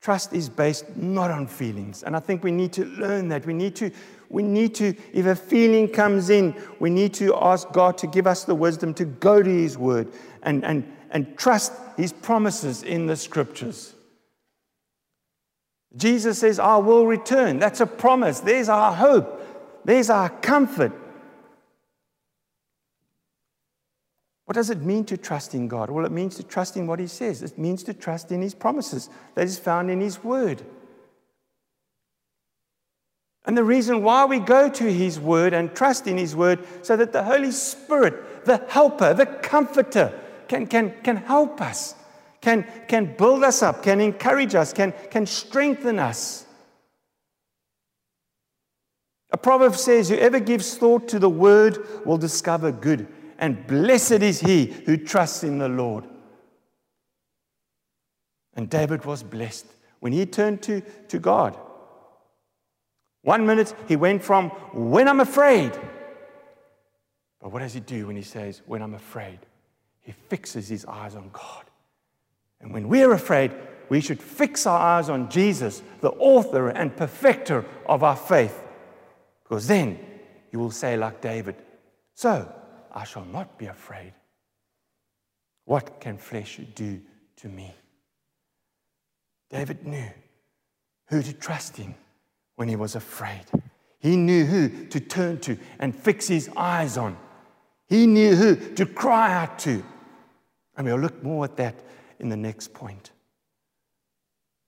Trust 0.00 0.32
is 0.32 0.48
based 0.48 0.96
not 0.96 1.30
on 1.30 1.46
feelings. 1.46 2.02
And 2.02 2.16
I 2.16 2.20
think 2.20 2.42
we 2.42 2.50
need 2.50 2.72
to 2.72 2.84
learn 2.84 3.28
that. 3.28 3.46
We 3.46 3.54
need 3.54 3.76
to, 3.76 3.92
we 4.30 4.42
need 4.42 4.74
to, 4.76 4.94
if 5.12 5.26
a 5.26 5.36
feeling 5.36 5.88
comes 5.88 6.28
in, 6.28 6.60
we 6.80 6.90
need 6.90 7.14
to 7.14 7.36
ask 7.36 7.70
God 7.72 7.96
to 7.98 8.08
give 8.08 8.26
us 8.26 8.42
the 8.44 8.54
wisdom 8.54 8.94
to 8.94 9.04
go 9.04 9.42
to 9.42 9.48
His 9.48 9.78
word 9.78 10.12
and, 10.42 10.64
and, 10.64 10.92
and 11.10 11.38
trust 11.38 11.72
His 11.96 12.12
promises 12.12 12.82
in 12.82 13.06
the 13.06 13.14
scriptures. 13.14 13.94
Jesus 15.94 16.38
says, 16.38 16.58
I 16.58 16.78
will 16.78 17.06
return. 17.06 17.60
That's 17.60 17.80
a 17.80 17.86
promise. 17.86 18.40
There's 18.40 18.68
our 18.68 18.92
hope. 18.92 19.40
There's 19.84 20.10
our 20.10 20.30
comfort. 20.30 20.92
What 24.52 24.56
does 24.56 24.68
it 24.68 24.82
mean 24.82 25.06
to 25.06 25.16
trust 25.16 25.54
in 25.54 25.66
God? 25.66 25.88
Well, 25.88 26.04
it 26.04 26.12
means 26.12 26.36
to 26.36 26.42
trust 26.42 26.76
in 26.76 26.86
what 26.86 26.98
He 26.98 27.06
says, 27.06 27.42
it 27.42 27.56
means 27.56 27.82
to 27.84 27.94
trust 27.94 28.30
in 28.30 28.42
His 28.42 28.52
promises 28.52 29.08
that 29.34 29.46
is 29.46 29.58
found 29.58 29.90
in 29.90 29.98
His 29.98 30.22
Word. 30.22 30.60
And 33.46 33.56
the 33.56 33.64
reason 33.64 34.02
why 34.02 34.26
we 34.26 34.40
go 34.40 34.68
to 34.68 34.92
His 34.92 35.18
Word 35.18 35.54
and 35.54 35.74
trust 35.74 36.06
in 36.06 36.18
His 36.18 36.36
Word 36.36 36.66
so 36.82 36.96
that 36.96 37.14
the 37.14 37.22
Holy 37.22 37.50
Spirit, 37.50 38.44
the 38.44 38.62
helper, 38.68 39.14
the 39.14 39.24
comforter, 39.24 40.12
can, 40.48 40.66
can, 40.66 40.92
can 41.02 41.16
help 41.16 41.62
us, 41.62 41.94
can, 42.42 42.66
can 42.88 43.14
build 43.16 43.44
us 43.44 43.62
up, 43.62 43.82
can 43.82 44.02
encourage 44.02 44.54
us, 44.54 44.74
can, 44.74 44.92
can 45.10 45.24
strengthen 45.24 45.98
us. 45.98 46.44
A 49.30 49.38
proverb 49.38 49.76
says, 49.76 50.10
Whoever 50.10 50.40
gives 50.40 50.76
thought 50.76 51.08
to 51.08 51.18
the 51.18 51.30
Word 51.30 51.78
will 52.04 52.18
discover 52.18 52.70
good 52.70 53.08
and 53.42 53.66
blessed 53.66 54.22
is 54.22 54.38
he 54.38 54.66
who 54.86 54.96
trusts 54.96 55.42
in 55.42 55.58
the 55.58 55.68
Lord. 55.68 56.04
And 58.54 58.70
David 58.70 59.04
was 59.04 59.24
blessed 59.24 59.66
when 59.98 60.12
he 60.12 60.24
turned 60.26 60.62
to, 60.62 60.80
to 61.08 61.18
God. 61.18 61.58
One 63.22 63.44
minute 63.44 63.74
he 63.88 63.96
went 63.96 64.22
from 64.22 64.50
when 64.72 65.08
I'm 65.08 65.18
afraid, 65.18 65.72
But 67.40 67.50
what 67.50 67.58
does 67.58 67.74
he 67.74 67.80
do 67.80 68.06
when 68.06 68.14
he 68.14 68.22
says, 68.22 68.62
When 68.64 68.80
I'm 68.80 68.94
afraid? 68.94 69.40
He 70.02 70.12
fixes 70.12 70.68
his 70.68 70.84
eyes 70.84 71.16
on 71.16 71.30
God. 71.32 71.64
And 72.60 72.72
when 72.72 72.88
we're 72.88 73.12
afraid, 73.12 73.52
we 73.88 74.00
should 74.00 74.22
fix 74.22 74.66
our 74.66 74.78
eyes 74.78 75.08
on 75.08 75.28
Jesus, 75.28 75.82
the 76.00 76.10
author 76.10 76.68
and 76.68 76.96
perfecter 76.96 77.64
of 77.86 78.04
our 78.04 78.16
faith. 78.16 78.62
Because 79.42 79.66
then 79.66 79.98
you 80.52 80.60
will 80.60 80.70
say, 80.70 80.96
like 80.96 81.20
David, 81.20 81.56
So 82.14 82.61
I 82.92 83.04
shall 83.04 83.24
not 83.24 83.58
be 83.58 83.66
afraid. 83.66 84.12
What 85.64 86.00
can 86.00 86.18
flesh 86.18 86.60
do 86.74 87.00
to 87.36 87.48
me? 87.48 87.74
David 89.50 89.86
knew 89.86 90.10
who 91.08 91.22
to 91.22 91.32
trust 91.32 91.78
in 91.78 91.94
when 92.56 92.68
he 92.68 92.76
was 92.76 92.94
afraid. 92.94 93.44
He 93.98 94.16
knew 94.16 94.44
who 94.44 94.86
to 94.86 95.00
turn 95.00 95.38
to 95.40 95.58
and 95.78 95.94
fix 95.94 96.26
his 96.26 96.50
eyes 96.56 96.96
on. 96.96 97.16
He 97.86 98.06
knew 98.06 98.34
who 98.34 98.56
to 98.74 98.86
cry 98.86 99.32
out 99.34 99.58
to. 99.60 99.84
And 100.76 100.86
we'll 100.86 100.98
look 100.98 101.22
more 101.22 101.44
at 101.44 101.56
that 101.58 101.76
in 102.18 102.28
the 102.28 102.36
next 102.36 102.72
point. 102.72 103.10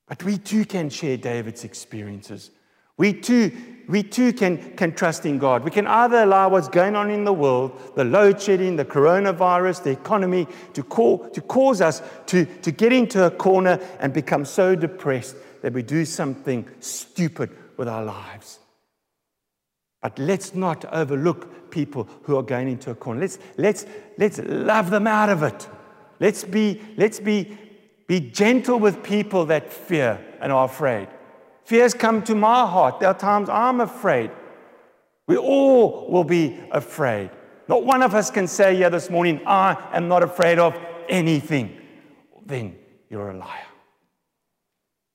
But 0.06 0.22
we 0.22 0.36
too 0.36 0.64
can 0.64 0.90
share 0.90 1.16
David's 1.16 1.64
experiences. 1.64 2.50
We 2.96 3.12
too, 3.12 3.52
we 3.88 4.02
too 4.02 4.32
can, 4.32 4.76
can 4.76 4.92
trust 4.92 5.26
in 5.26 5.38
God. 5.38 5.64
We 5.64 5.70
can 5.70 5.86
either 5.86 6.22
allow 6.22 6.48
what's 6.48 6.68
going 6.68 6.96
on 6.96 7.10
in 7.10 7.24
the 7.24 7.32
world, 7.32 7.94
the 7.96 8.04
load 8.04 8.40
shedding, 8.40 8.76
the 8.76 8.84
coronavirus, 8.84 9.82
the 9.82 9.90
economy, 9.90 10.46
to, 10.74 10.82
call, 10.82 11.28
to 11.30 11.40
cause 11.40 11.80
us 11.80 12.02
to, 12.26 12.44
to 12.44 12.70
get 12.70 12.92
into 12.92 13.24
a 13.24 13.30
corner 13.30 13.80
and 14.00 14.12
become 14.12 14.44
so 14.44 14.74
depressed 14.74 15.36
that 15.62 15.72
we 15.72 15.82
do 15.82 16.04
something 16.04 16.68
stupid 16.80 17.50
with 17.76 17.88
our 17.88 18.04
lives. 18.04 18.58
But 20.02 20.18
let's 20.18 20.54
not 20.54 20.84
overlook 20.92 21.70
people 21.70 22.08
who 22.22 22.36
are 22.36 22.42
going 22.42 22.68
into 22.68 22.90
a 22.90 22.94
corner. 22.94 23.22
Let's, 23.22 23.38
let's, 23.56 23.86
let's 24.18 24.38
love 24.38 24.90
them 24.90 25.06
out 25.06 25.30
of 25.30 25.42
it. 25.42 25.66
Let's 26.20 26.44
be, 26.44 26.80
let's 26.96 27.18
be, 27.18 27.58
be 28.06 28.20
gentle 28.20 28.78
with 28.78 29.02
people 29.02 29.46
that 29.46 29.72
fear 29.72 30.22
and 30.40 30.52
are 30.52 30.66
afraid. 30.66 31.08
Fears 31.64 31.94
come 31.94 32.22
to 32.22 32.34
my 32.34 32.66
heart. 32.66 33.00
There 33.00 33.08
are 33.08 33.18
times 33.18 33.48
I'm 33.48 33.80
afraid. 33.80 34.30
We 35.26 35.36
all 35.36 36.10
will 36.10 36.24
be 36.24 36.60
afraid. 36.70 37.30
Not 37.68 37.84
one 37.84 38.02
of 38.02 38.14
us 38.14 38.30
can 38.30 38.46
say 38.46 38.76
here 38.76 38.90
this 38.90 39.08
morning, 39.08 39.40
I 39.46 39.76
am 39.92 40.06
not 40.06 40.22
afraid 40.22 40.58
of 40.58 40.76
anything. 41.08 41.80
Then 42.44 42.76
you're 43.08 43.30
a 43.30 43.36
liar. 43.36 43.66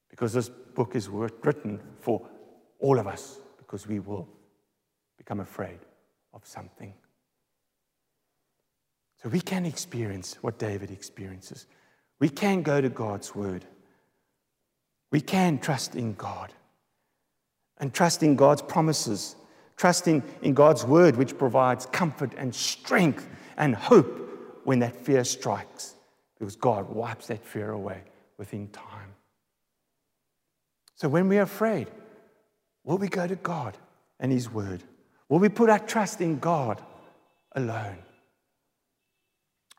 Because 0.09 0.33
this 0.33 0.49
book 0.49 0.95
is 0.95 1.07
written 1.07 1.79
for 1.99 2.27
all 2.79 2.97
of 2.97 3.05
us, 3.05 3.39
because 3.57 3.87
we 3.87 3.99
will 3.99 4.27
become 5.17 5.41
afraid 5.41 5.79
of 6.33 6.45
something. 6.47 6.93
So 9.21 9.29
we 9.29 9.41
can 9.41 9.65
experience 9.65 10.37
what 10.41 10.57
David 10.57 10.89
experiences. 10.89 11.67
We 12.19 12.29
can 12.29 12.63
go 12.63 12.81
to 12.81 12.89
God's 12.89 13.35
word. 13.35 13.65
We 15.11 15.21
can 15.21 15.59
trust 15.59 15.95
in 15.95 16.13
God 16.13 16.53
and 17.77 17.93
trust 17.93 18.23
in 18.23 18.35
God's 18.35 18.61
promises, 18.61 19.35
trusting 19.77 20.21
in 20.41 20.53
God's 20.53 20.85
word, 20.85 21.15
which 21.15 21.37
provides 21.37 21.85
comfort 21.87 22.33
and 22.37 22.53
strength 22.53 23.27
and 23.57 23.75
hope 23.75 24.61
when 24.65 24.79
that 24.79 24.95
fear 24.95 25.23
strikes, 25.23 25.95
because 26.37 26.55
God 26.55 26.89
wipes 26.89 27.27
that 27.27 27.43
fear 27.43 27.71
away 27.71 28.03
within 28.37 28.67
time. 28.69 29.15
So 30.95 31.07
when 31.07 31.29
we're 31.29 31.43
afraid, 31.43 31.87
will 32.83 32.97
we 32.97 33.07
go 33.07 33.25
to 33.25 33.35
God 33.37 33.77
and 34.19 34.31
His 34.31 34.51
word? 34.51 34.83
Will 35.29 35.39
we 35.39 35.49
put 35.49 35.69
our 35.69 35.79
trust 35.79 36.21
in 36.21 36.39
God 36.39 36.81
alone? 37.53 37.99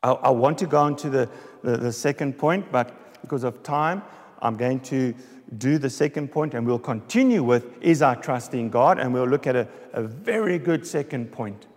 I, 0.01 0.11
I 0.11 0.29
want 0.31 0.57
to 0.59 0.65
go 0.65 0.79
on 0.79 0.95
to 0.97 1.09
the, 1.09 1.29
the, 1.63 1.77
the 1.77 1.93
second 1.93 2.37
point, 2.37 2.71
but 2.71 3.21
because 3.21 3.43
of 3.43 3.61
time, 3.61 4.01
I'm 4.41 4.57
going 4.57 4.79
to 4.81 5.13
do 5.57 5.77
the 5.77 5.89
second 5.89 6.31
point 6.31 6.53
and 6.53 6.65
we'll 6.65 6.79
continue 6.79 7.43
with 7.43 7.65
is 7.81 8.01
our 8.01 8.15
trust 8.15 8.53
in 8.53 8.69
God 8.69 8.99
and 8.99 9.13
we'll 9.13 9.27
look 9.27 9.47
at 9.47 9.55
a, 9.55 9.67
a 9.93 10.03
very 10.03 10.57
good 10.57 10.87
second 10.87 11.31
point, 11.31 11.67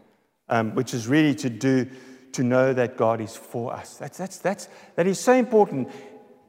um, 0.48 0.74
which 0.74 0.94
is 0.94 1.09
really 1.09 1.35
to 1.37 1.50
do 1.50 1.88
to 2.33 2.42
know 2.42 2.72
that 2.72 2.96
God 2.96 3.20
is 3.20 3.37
for 3.37 3.72
us. 3.72 3.96
That's, 3.96 4.18
that's, 4.18 4.38
that's, 4.38 4.68
that 4.96 5.07
is 5.07 5.18
so 5.20 5.33
important. 5.33 5.88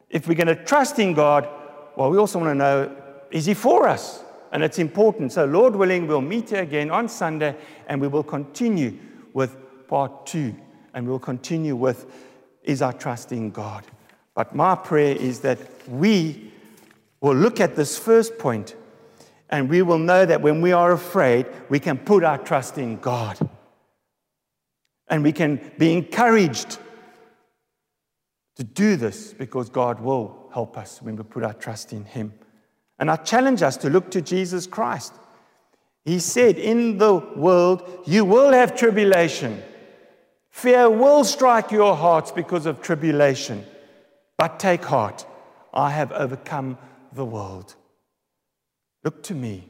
If 0.10 0.28
we're 0.28 0.36
going 0.36 0.47
to 0.47 0.63
trust 0.63 0.99
in 0.99 1.13
God, 1.13 1.47
well, 1.95 2.10
we 2.10 2.17
also 2.17 2.39
want 2.39 2.51
to 2.51 2.56
know 2.56 2.95
is 3.32 3.45
He 3.45 3.54
for 3.54 3.88
us? 3.88 4.23
And 4.51 4.63
it's 4.63 4.80
important. 4.80 5.32
So, 5.34 5.45
Lord 5.45 5.75
willing, 5.75 6.08
we'll 6.08 6.21
meet 6.21 6.49
here 6.49 6.62
again 6.62 6.89
on 6.89 7.10
Sunday 7.10 7.56
and 7.88 7.99
we 7.99 8.08
will 8.08 8.23
continue 8.23 8.97
with 9.34 9.58
part 9.88 10.25
two 10.25 10.56
and 10.93 11.08
we'll 11.08 11.19
continue 11.19 11.75
with 11.75 12.06
is 12.63 12.82
our 12.82 12.93
trust 12.93 13.32
in 13.32 13.51
God. 13.51 13.86
But 14.36 14.54
my 14.54 14.76
prayer 14.76 15.15
is 15.15 15.39
that 15.39 15.58
we 15.88 16.52
will 17.21 17.36
look 17.36 17.60
at 17.60 17.76
this 17.76 17.98
first 17.98 18.38
point 18.38 18.76
and 19.50 19.69
we 19.69 19.82
will 19.82 19.98
know 19.98 20.26
that 20.26 20.41
when 20.41 20.62
we 20.62 20.71
are 20.74 20.91
afraid, 20.91 21.45
we 21.69 21.80
can 21.80 21.98
put 21.98 22.24
our 22.24 22.38
trust 22.38 22.78
in 22.78 22.98
God. 22.98 23.38
And 25.08 25.24
we 25.24 25.32
can 25.32 25.71
be 25.78 25.93
encouraged 25.93 26.80
to 28.56 28.63
do 28.63 28.95
this 28.95 29.34
because 29.34 29.69
God 29.69 30.00
will 30.00 30.50
help 30.54 30.78
us 30.78 31.02
when 31.02 31.15
we 31.15 31.24
put 31.24 31.43
our 31.43 31.54
trust 31.54 31.93
in 31.93 32.06
Him. 32.06 32.34
And 32.98 33.12
I 33.12 33.17
challenge 33.17 33.62
us 33.62 33.78
to 33.78 33.89
look 33.89 34.10
to 34.12 34.21
Jesus 34.21 34.65
Christ. 34.65 35.13
He 36.06 36.19
said, 36.19 36.58
In 36.58 36.98
the 36.98 37.15
world, 37.15 38.04
you 38.06 38.26
will 38.26 38.52
have 38.52 38.76
tribulation. 38.76 39.62
Fear 40.50 40.89
will 40.89 41.24
strike 41.24 41.71
your 41.71 41.95
hearts 41.95 42.32
because 42.32 42.65
of 42.65 42.82
tribulation. 42.82 43.65
But 44.38 44.60
take 44.60 44.84
heart, 44.84 45.26
I 45.74 45.91
have 45.91 46.12
overcome 46.12 46.78
the 47.13 47.26
world. 47.26 47.76
Look 49.04 49.24
to 49.24 49.34
me, 49.34 49.69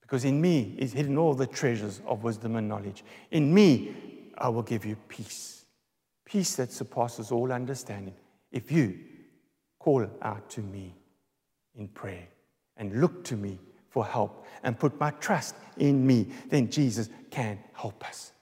because 0.00 0.24
in 0.24 0.40
me 0.40 0.74
is 0.78 0.92
hidden 0.92 1.18
all 1.18 1.34
the 1.34 1.46
treasures 1.46 2.00
of 2.06 2.22
wisdom 2.22 2.56
and 2.56 2.68
knowledge. 2.68 3.04
In 3.30 3.52
me, 3.52 3.94
I 4.38 4.48
will 4.48 4.62
give 4.62 4.84
you 4.84 4.96
peace, 5.08 5.64
peace 6.24 6.56
that 6.56 6.72
surpasses 6.72 7.30
all 7.30 7.52
understanding. 7.52 8.14
If 8.50 8.70
you 8.72 8.98
call 9.78 10.06
out 10.22 10.48
to 10.50 10.60
me 10.60 10.94
in 11.74 11.88
prayer 11.88 12.28
and 12.76 13.00
look 13.00 13.24
to 13.24 13.36
me 13.36 13.58
for 13.88 14.04
help 14.04 14.46
and 14.62 14.78
put 14.78 14.98
my 14.98 15.10
trust 15.12 15.54
in 15.76 16.06
me, 16.06 16.28
then 16.48 16.70
Jesus 16.70 17.10
can 17.30 17.58
help 17.74 18.06
us. 18.08 18.32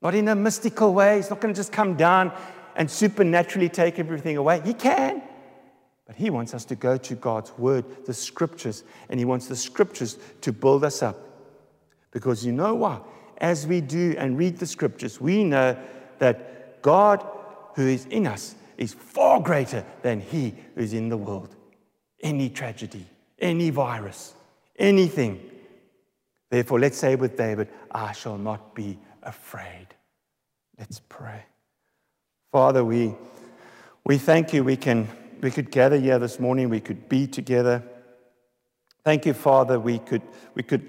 Not 0.00 0.14
in 0.14 0.28
a 0.28 0.34
mystical 0.34 0.94
way, 0.94 1.16
He's 1.16 1.30
not 1.30 1.40
going 1.40 1.52
to 1.52 1.58
just 1.58 1.72
come 1.72 1.96
down 1.96 2.32
and 2.76 2.90
supernaturally 2.90 3.68
take 3.68 3.98
everything 3.98 4.36
away. 4.36 4.60
He 4.64 4.74
can. 4.74 5.22
But 6.06 6.16
He 6.16 6.30
wants 6.30 6.54
us 6.54 6.64
to 6.66 6.74
go 6.74 6.96
to 6.96 7.14
God's 7.14 7.56
Word, 7.58 7.84
the 8.06 8.14
Scriptures, 8.14 8.84
and 9.08 9.18
He 9.18 9.24
wants 9.24 9.46
the 9.46 9.56
Scriptures 9.56 10.18
to 10.42 10.52
build 10.52 10.84
us 10.84 11.02
up. 11.02 11.18
Because 12.10 12.44
you 12.44 12.52
know 12.52 12.74
what? 12.74 13.06
As 13.38 13.66
we 13.66 13.80
do 13.80 14.14
and 14.18 14.38
read 14.38 14.58
the 14.58 14.66
Scriptures, 14.66 15.20
we 15.20 15.44
know 15.44 15.76
that 16.18 16.82
God 16.82 17.26
who 17.74 17.86
is 17.86 18.06
in 18.06 18.26
us 18.26 18.54
is 18.76 18.92
far 18.92 19.40
greater 19.40 19.84
than 20.02 20.20
He 20.20 20.54
who 20.74 20.82
is 20.82 20.92
in 20.92 21.08
the 21.08 21.16
world. 21.16 21.54
Any 22.20 22.50
tragedy, 22.50 23.06
any 23.38 23.70
virus, 23.70 24.34
anything. 24.78 25.50
Therefore, 26.50 26.80
let's 26.80 26.98
say 26.98 27.16
with 27.16 27.36
David, 27.36 27.68
I 27.90 28.12
shall 28.12 28.38
not 28.38 28.74
be 28.74 28.98
afraid. 29.22 29.88
Let's 30.78 31.00
pray. 31.08 31.44
Father, 32.54 32.84
we, 32.84 33.16
we 34.04 34.16
thank 34.16 34.52
you. 34.52 34.62
We, 34.62 34.76
can, 34.76 35.08
we 35.40 35.50
could 35.50 35.72
gather 35.72 35.98
here 35.98 36.20
this 36.20 36.38
morning, 36.38 36.68
we 36.68 36.78
could 36.78 37.08
be 37.08 37.26
together. 37.26 37.82
Thank 39.02 39.26
you, 39.26 39.34
Father, 39.34 39.80
we 39.80 39.98
could, 39.98 40.22
we 40.54 40.62
could 40.62 40.88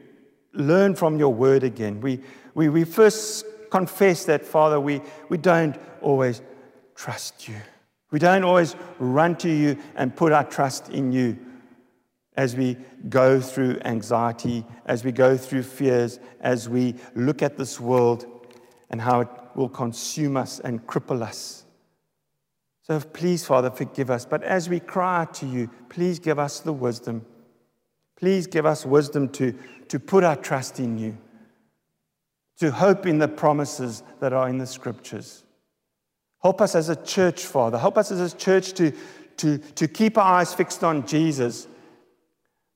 learn 0.53 0.93
from 0.93 1.17
your 1.17 1.33
word 1.33 1.63
again. 1.63 2.01
We, 2.01 2.21
we, 2.53 2.69
we 2.69 2.83
first 2.83 3.47
confess 3.71 4.25
that, 4.25 4.45
Father, 4.45 4.79
we, 4.79 5.01
we 5.29 5.39
don't 5.39 5.75
always 6.01 6.43
trust 6.93 7.47
you. 7.47 7.55
We 8.11 8.19
don't 8.19 8.43
always 8.43 8.75
run 8.99 9.35
to 9.37 9.49
you 9.49 9.79
and 9.95 10.15
put 10.15 10.33
our 10.33 10.43
trust 10.43 10.89
in 10.89 11.11
you 11.11 11.35
as 12.37 12.55
we 12.55 12.77
go 13.09 13.41
through 13.41 13.79
anxiety, 13.85 14.63
as 14.85 15.03
we 15.03 15.11
go 15.11 15.35
through 15.35 15.63
fears, 15.63 16.19
as 16.41 16.69
we 16.69 16.93
look 17.15 17.41
at 17.41 17.57
this 17.57 17.79
world 17.79 18.27
and 18.91 19.01
how 19.01 19.21
it 19.21 19.29
will 19.55 19.69
consume 19.69 20.37
us 20.37 20.59
and 20.59 20.85
cripple 20.85 21.21
us. 21.21 21.65
So 22.83 22.99
please, 22.99 23.45
Father, 23.45 23.71
forgive 23.71 24.11
us. 24.11 24.25
But 24.25 24.43
as 24.43 24.69
we 24.69 24.79
cry 24.79 25.21
out 25.21 25.33
to 25.35 25.47
you, 25.47 25.69
please 25.89 26.19
give 26.19 26.37
us 26.37 26.59
the 26.59 26.73
wisdom. 26.73 27.25
Please 28.15 28.47
give 28.47 28.65
us 28.65 28.85
wisdom 28.85 29.29
to, 29.29 29.57
to 29.87 29.99
put 29.99 30.23
our 30.23 30.35
trust 30.35 30.79
in 30.79 30.97
you, 30.97 31.17
to 32.59 32.71
hope 32.71 33.05
in 33.05 33.17
the 33.17 33.27
promises 33.27 34.03
that 34.19 34.33
are 34.33 34.47
in 34.47 34.57
the 34.57 34.67
scriptures. 34.67 35.43
Help 36.41 36.61
us 36.61 36.75
as 36.75 36.89
a 36.89 36.95
church, 36.95 37.43
Father. 37.43 37.77
Help 37.77 37.97
us 37.97 38.11
as 38.11 38.33
a 38.33 38.37
church 38.37 38.73
to, 38.73 38.91
to, 39.37 39.57
to 39.57 39.87
keep 39.87 40.17
our 40.17 40.39
eyes 40.39 40.53
fixed 40.53 40.83
on 40.83 41.07
Jesus, 41.07 41.67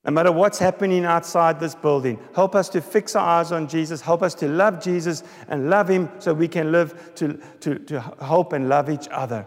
No 0.04 0.12
matter 0.12 0.32
what's 0.32 0.58
happening 0.58 1.04
outside 1.04 1.60
this 1.60 1.74
building, 1.74 2.18
help 2.34 2.54
us 2.54 2.70
to 2.70 2.80
fix 2.80 3.14
our 3.14 3.40
eyes 3.40 3.52
on 3.52 3.68
Jesus. 3.68 4.00
Help 4.00 4.22
us 4.22 4.34
to 4.36 4.48
love 4.48 4.82
Jesus 4.82 5.22
and 5.48 5.68
love 5.68 5.88
Him 5.88 6.08
so 6.18 6.32
we 6.32 6.48
can 6.48 6.72
live 6.72 7.14
to, 7.16 7.38
to, 7.60 7.78
to 7.80 8.00
help 8.20 8.54
and 8.54 8.68
love 8.68 8.88
each 8.88 9.08
other. 9.10 9.46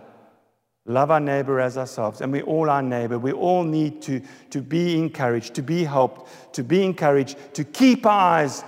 Love 0.86 1.10
our 1.10 1.20
neighbor 1.20 1.60
as 1.60 1.78
ourselves. 1.78 2.22
And 2.22 2.32
we 2.32 2.44
all 2.44 2.70
our 2.70 2.84
neighbor. 2.84 3.18
We 3.18 3.32
all 3.32 3.63
need 3.63 4.02
to, 4.04 4.22
to 4.52 4.62
be 4.62 5.00
encouraged, 5.00 5.56
to 5.56 5.63
be 5.63 5.84
helped, 5.84 6.54
to 6.54 6.63
be 6.63 6.84
encouraged, 6.84 7.38
to 7.56 7.63
keep 7.63 8.06
our 8.06 8.38
eyes 8.38 8.63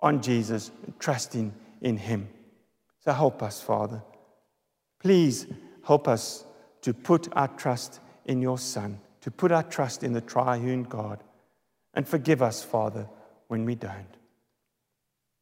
on 0.00 0.22
Jesus, 0.22 0.70
trusting 0.98 1.52
in 1.82 1.98
Him. 1.98 2.28
So 3.00 3.12
help 3.12 3.42
us, 3.42 3.60
Father. 3.60 4.02
Please 5.00 5.46
help 5.84 6.08
us 6.08 6.46
to 6.80 6.94
put 6.94 7.28
our 7.36 7.48
trust 7.48 8.00
in 8.24 8.40
your 8.40 8.58
Son 8.58 8.98
to 9.22 9.30
put 9.30 9.52
our 9.52 9.62
trust 9.62 10.04
in 10.04 10.12
the 10.12 10.20
triune 10.20 10.82
God. 10.84 11.22
And 11.94 12.06
forgive 12.06 12.42
us, 12.42 12.62
Father, 12.62 13.08
when 13.48 13.64
we 13.64 13.74
don't. 13.74 14.16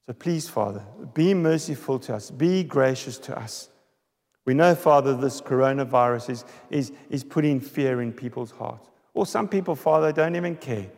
So 0.06 0.12
please, 0.12 0.48
Father, 0.48 0.84
be 1.14 1.34
merciful 1.34 1.98
to 2.00 2.14
us, 2.14 2.30
be 2.30 2.64
gracious 2.64 3.18
to 3.18 3.38
us. 3.38 3.68
We 4.46 4.54
know, 4.54 4.74
Father, 4.74 5.16
this 5.16 5.40
coronavirus 5.40 6.30
is, 6.30 6.44
is, 6.70 6.92
is 7.10 7.22
putting 7.22 7.60
fear 7.60 8.00
in 8.00 8.12
people's 8.12 8.50
hearts. 8.50 8.88
Or 9.14 9.26
some 9.26 9.48
people, 9.48 9.76
Father, 9.76 10.12
don't 10.12 10.34
even 10.34 10.56
care. 10.56 10.90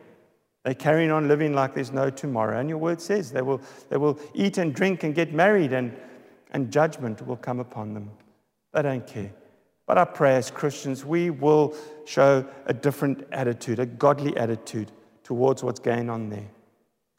They're 0.63 0.73
carrying 0.73 1.11
on 1.11 1.27
living 1.27 1.53
like 1.53 1.75
there's 1.75 1.91
no 1.91 2.09
tomorrow. 2.09 2.59
And 2.59 2.69
your 2.69 2.77
word 2.77 3.01
says 3.01 3.31
they 3.31 3.41
will, 3.41 3.61
they 3.89 3.97
will 3.97 4.17
eat 4.33 4.57
and 4.57 4.73
drink 4.73 5.03
and 5.03 5.13
get 5.13 5.33
married, 5.33 5.73
and, 5.73 5.95
and 6.51 6.71
judgment 6.71 7.25
will 7.27 7.35
come 7.35 7.59
upon 7.59 7.93
them. 7.93 8.11
They 8.73 8.81
don't 8.81 9.05
care. 9.05 9.31
But 9.85 9.97
I 9.97 10.05
pray 10.05 10.35
as 10.35 10.49
Christians, 10.49 11.03
we 11.03 11.29
will 11.29 11.75
show 12.05 12.45
a 12.65 12.73
different 12.73 13.27
attitude, 13.31 13.79
a 13.79 13.85
godly 13.85 14.35
attitude 14.37 14.91
towards 15.23 15.63
what's 15.63 15.79
going 15.79 16.09
on 16.09 16.29
there. 16.29 16.49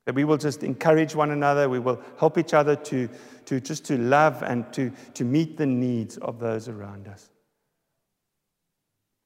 That 0.07 0.15
we 0.15 0.25
will 0.25 0.37
just 0.37 0.63
encourage 0.63 1.15
one 1.15 1.31
another, 1.31 1.69
we 1.69 1.79
will 1.79 2.01
help 2.19 2.37
each 2.39 2.55
other 2.55 2.77
to, 2.77 3.09
to 3.47 3.61
just 3.61 3.85
to 3.87 3.99
love 3.99 4.43
and 4.43 4.71
to, 4.75 4.93
to 5.15 5.25
meet 5.25 5.57
the 5.57 5.67
needs 5.67 6.17
of 6.19 6.39
those 6.39 6.69
around 6.69 7.09
us. 7.09 7.29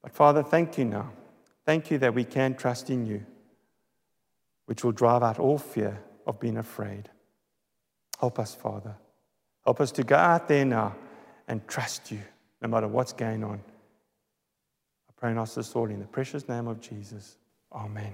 But 0.01 0.13
Father, 0.13 0.43
thank 0.43 0.77
you 0.77 0.85
now. 0.85 1.11
Thank 1.65 1.91
you 1.91 1.97
that 1.99 2.13
we 2.13 2.23
can 2.23 2.55
trust 2.55 2.89
in 2.89 3.05
you, 3.05 3.25
which 4.65 4.83
will 4.83 4.93
drive 4.93 5.23
out 5.23 5.39
all 5.39 5.57
fear 5.57 6.01
of 6.25 6.39
being 6.39 6.57
afraid. 6.57 7.09
Help 8.19 8.39
us, 8.39 8.55
Father. 8.55 8.95
Help 9.65 9.81
us 9.81 9.91
to 9.93 10.03
go 10.03 10.15
out 10.15 10.47
there 10.47 10.65
now 10.65 10.95
and 11.47 11.65
trust 11.67 12.11
you 12.11 12.19
no 12.61 12.67
matter 12.67 12.87
what's 12.87 13.13
going 13.13 13.43
on. 13.43 13.61
I 15.09 15.11
pray 15.17 15.31
and 15.31 15.39
ask 15.39 15.55
this 15.55 15.75
all 15.75 15.89
in 15.89 15.99
the 15.99 16.05
precious 16.05 16.47
name 16.47 16.67
of 16.67 16.79
Jesus. 16.81 17.37
Amen. 17.71 18.13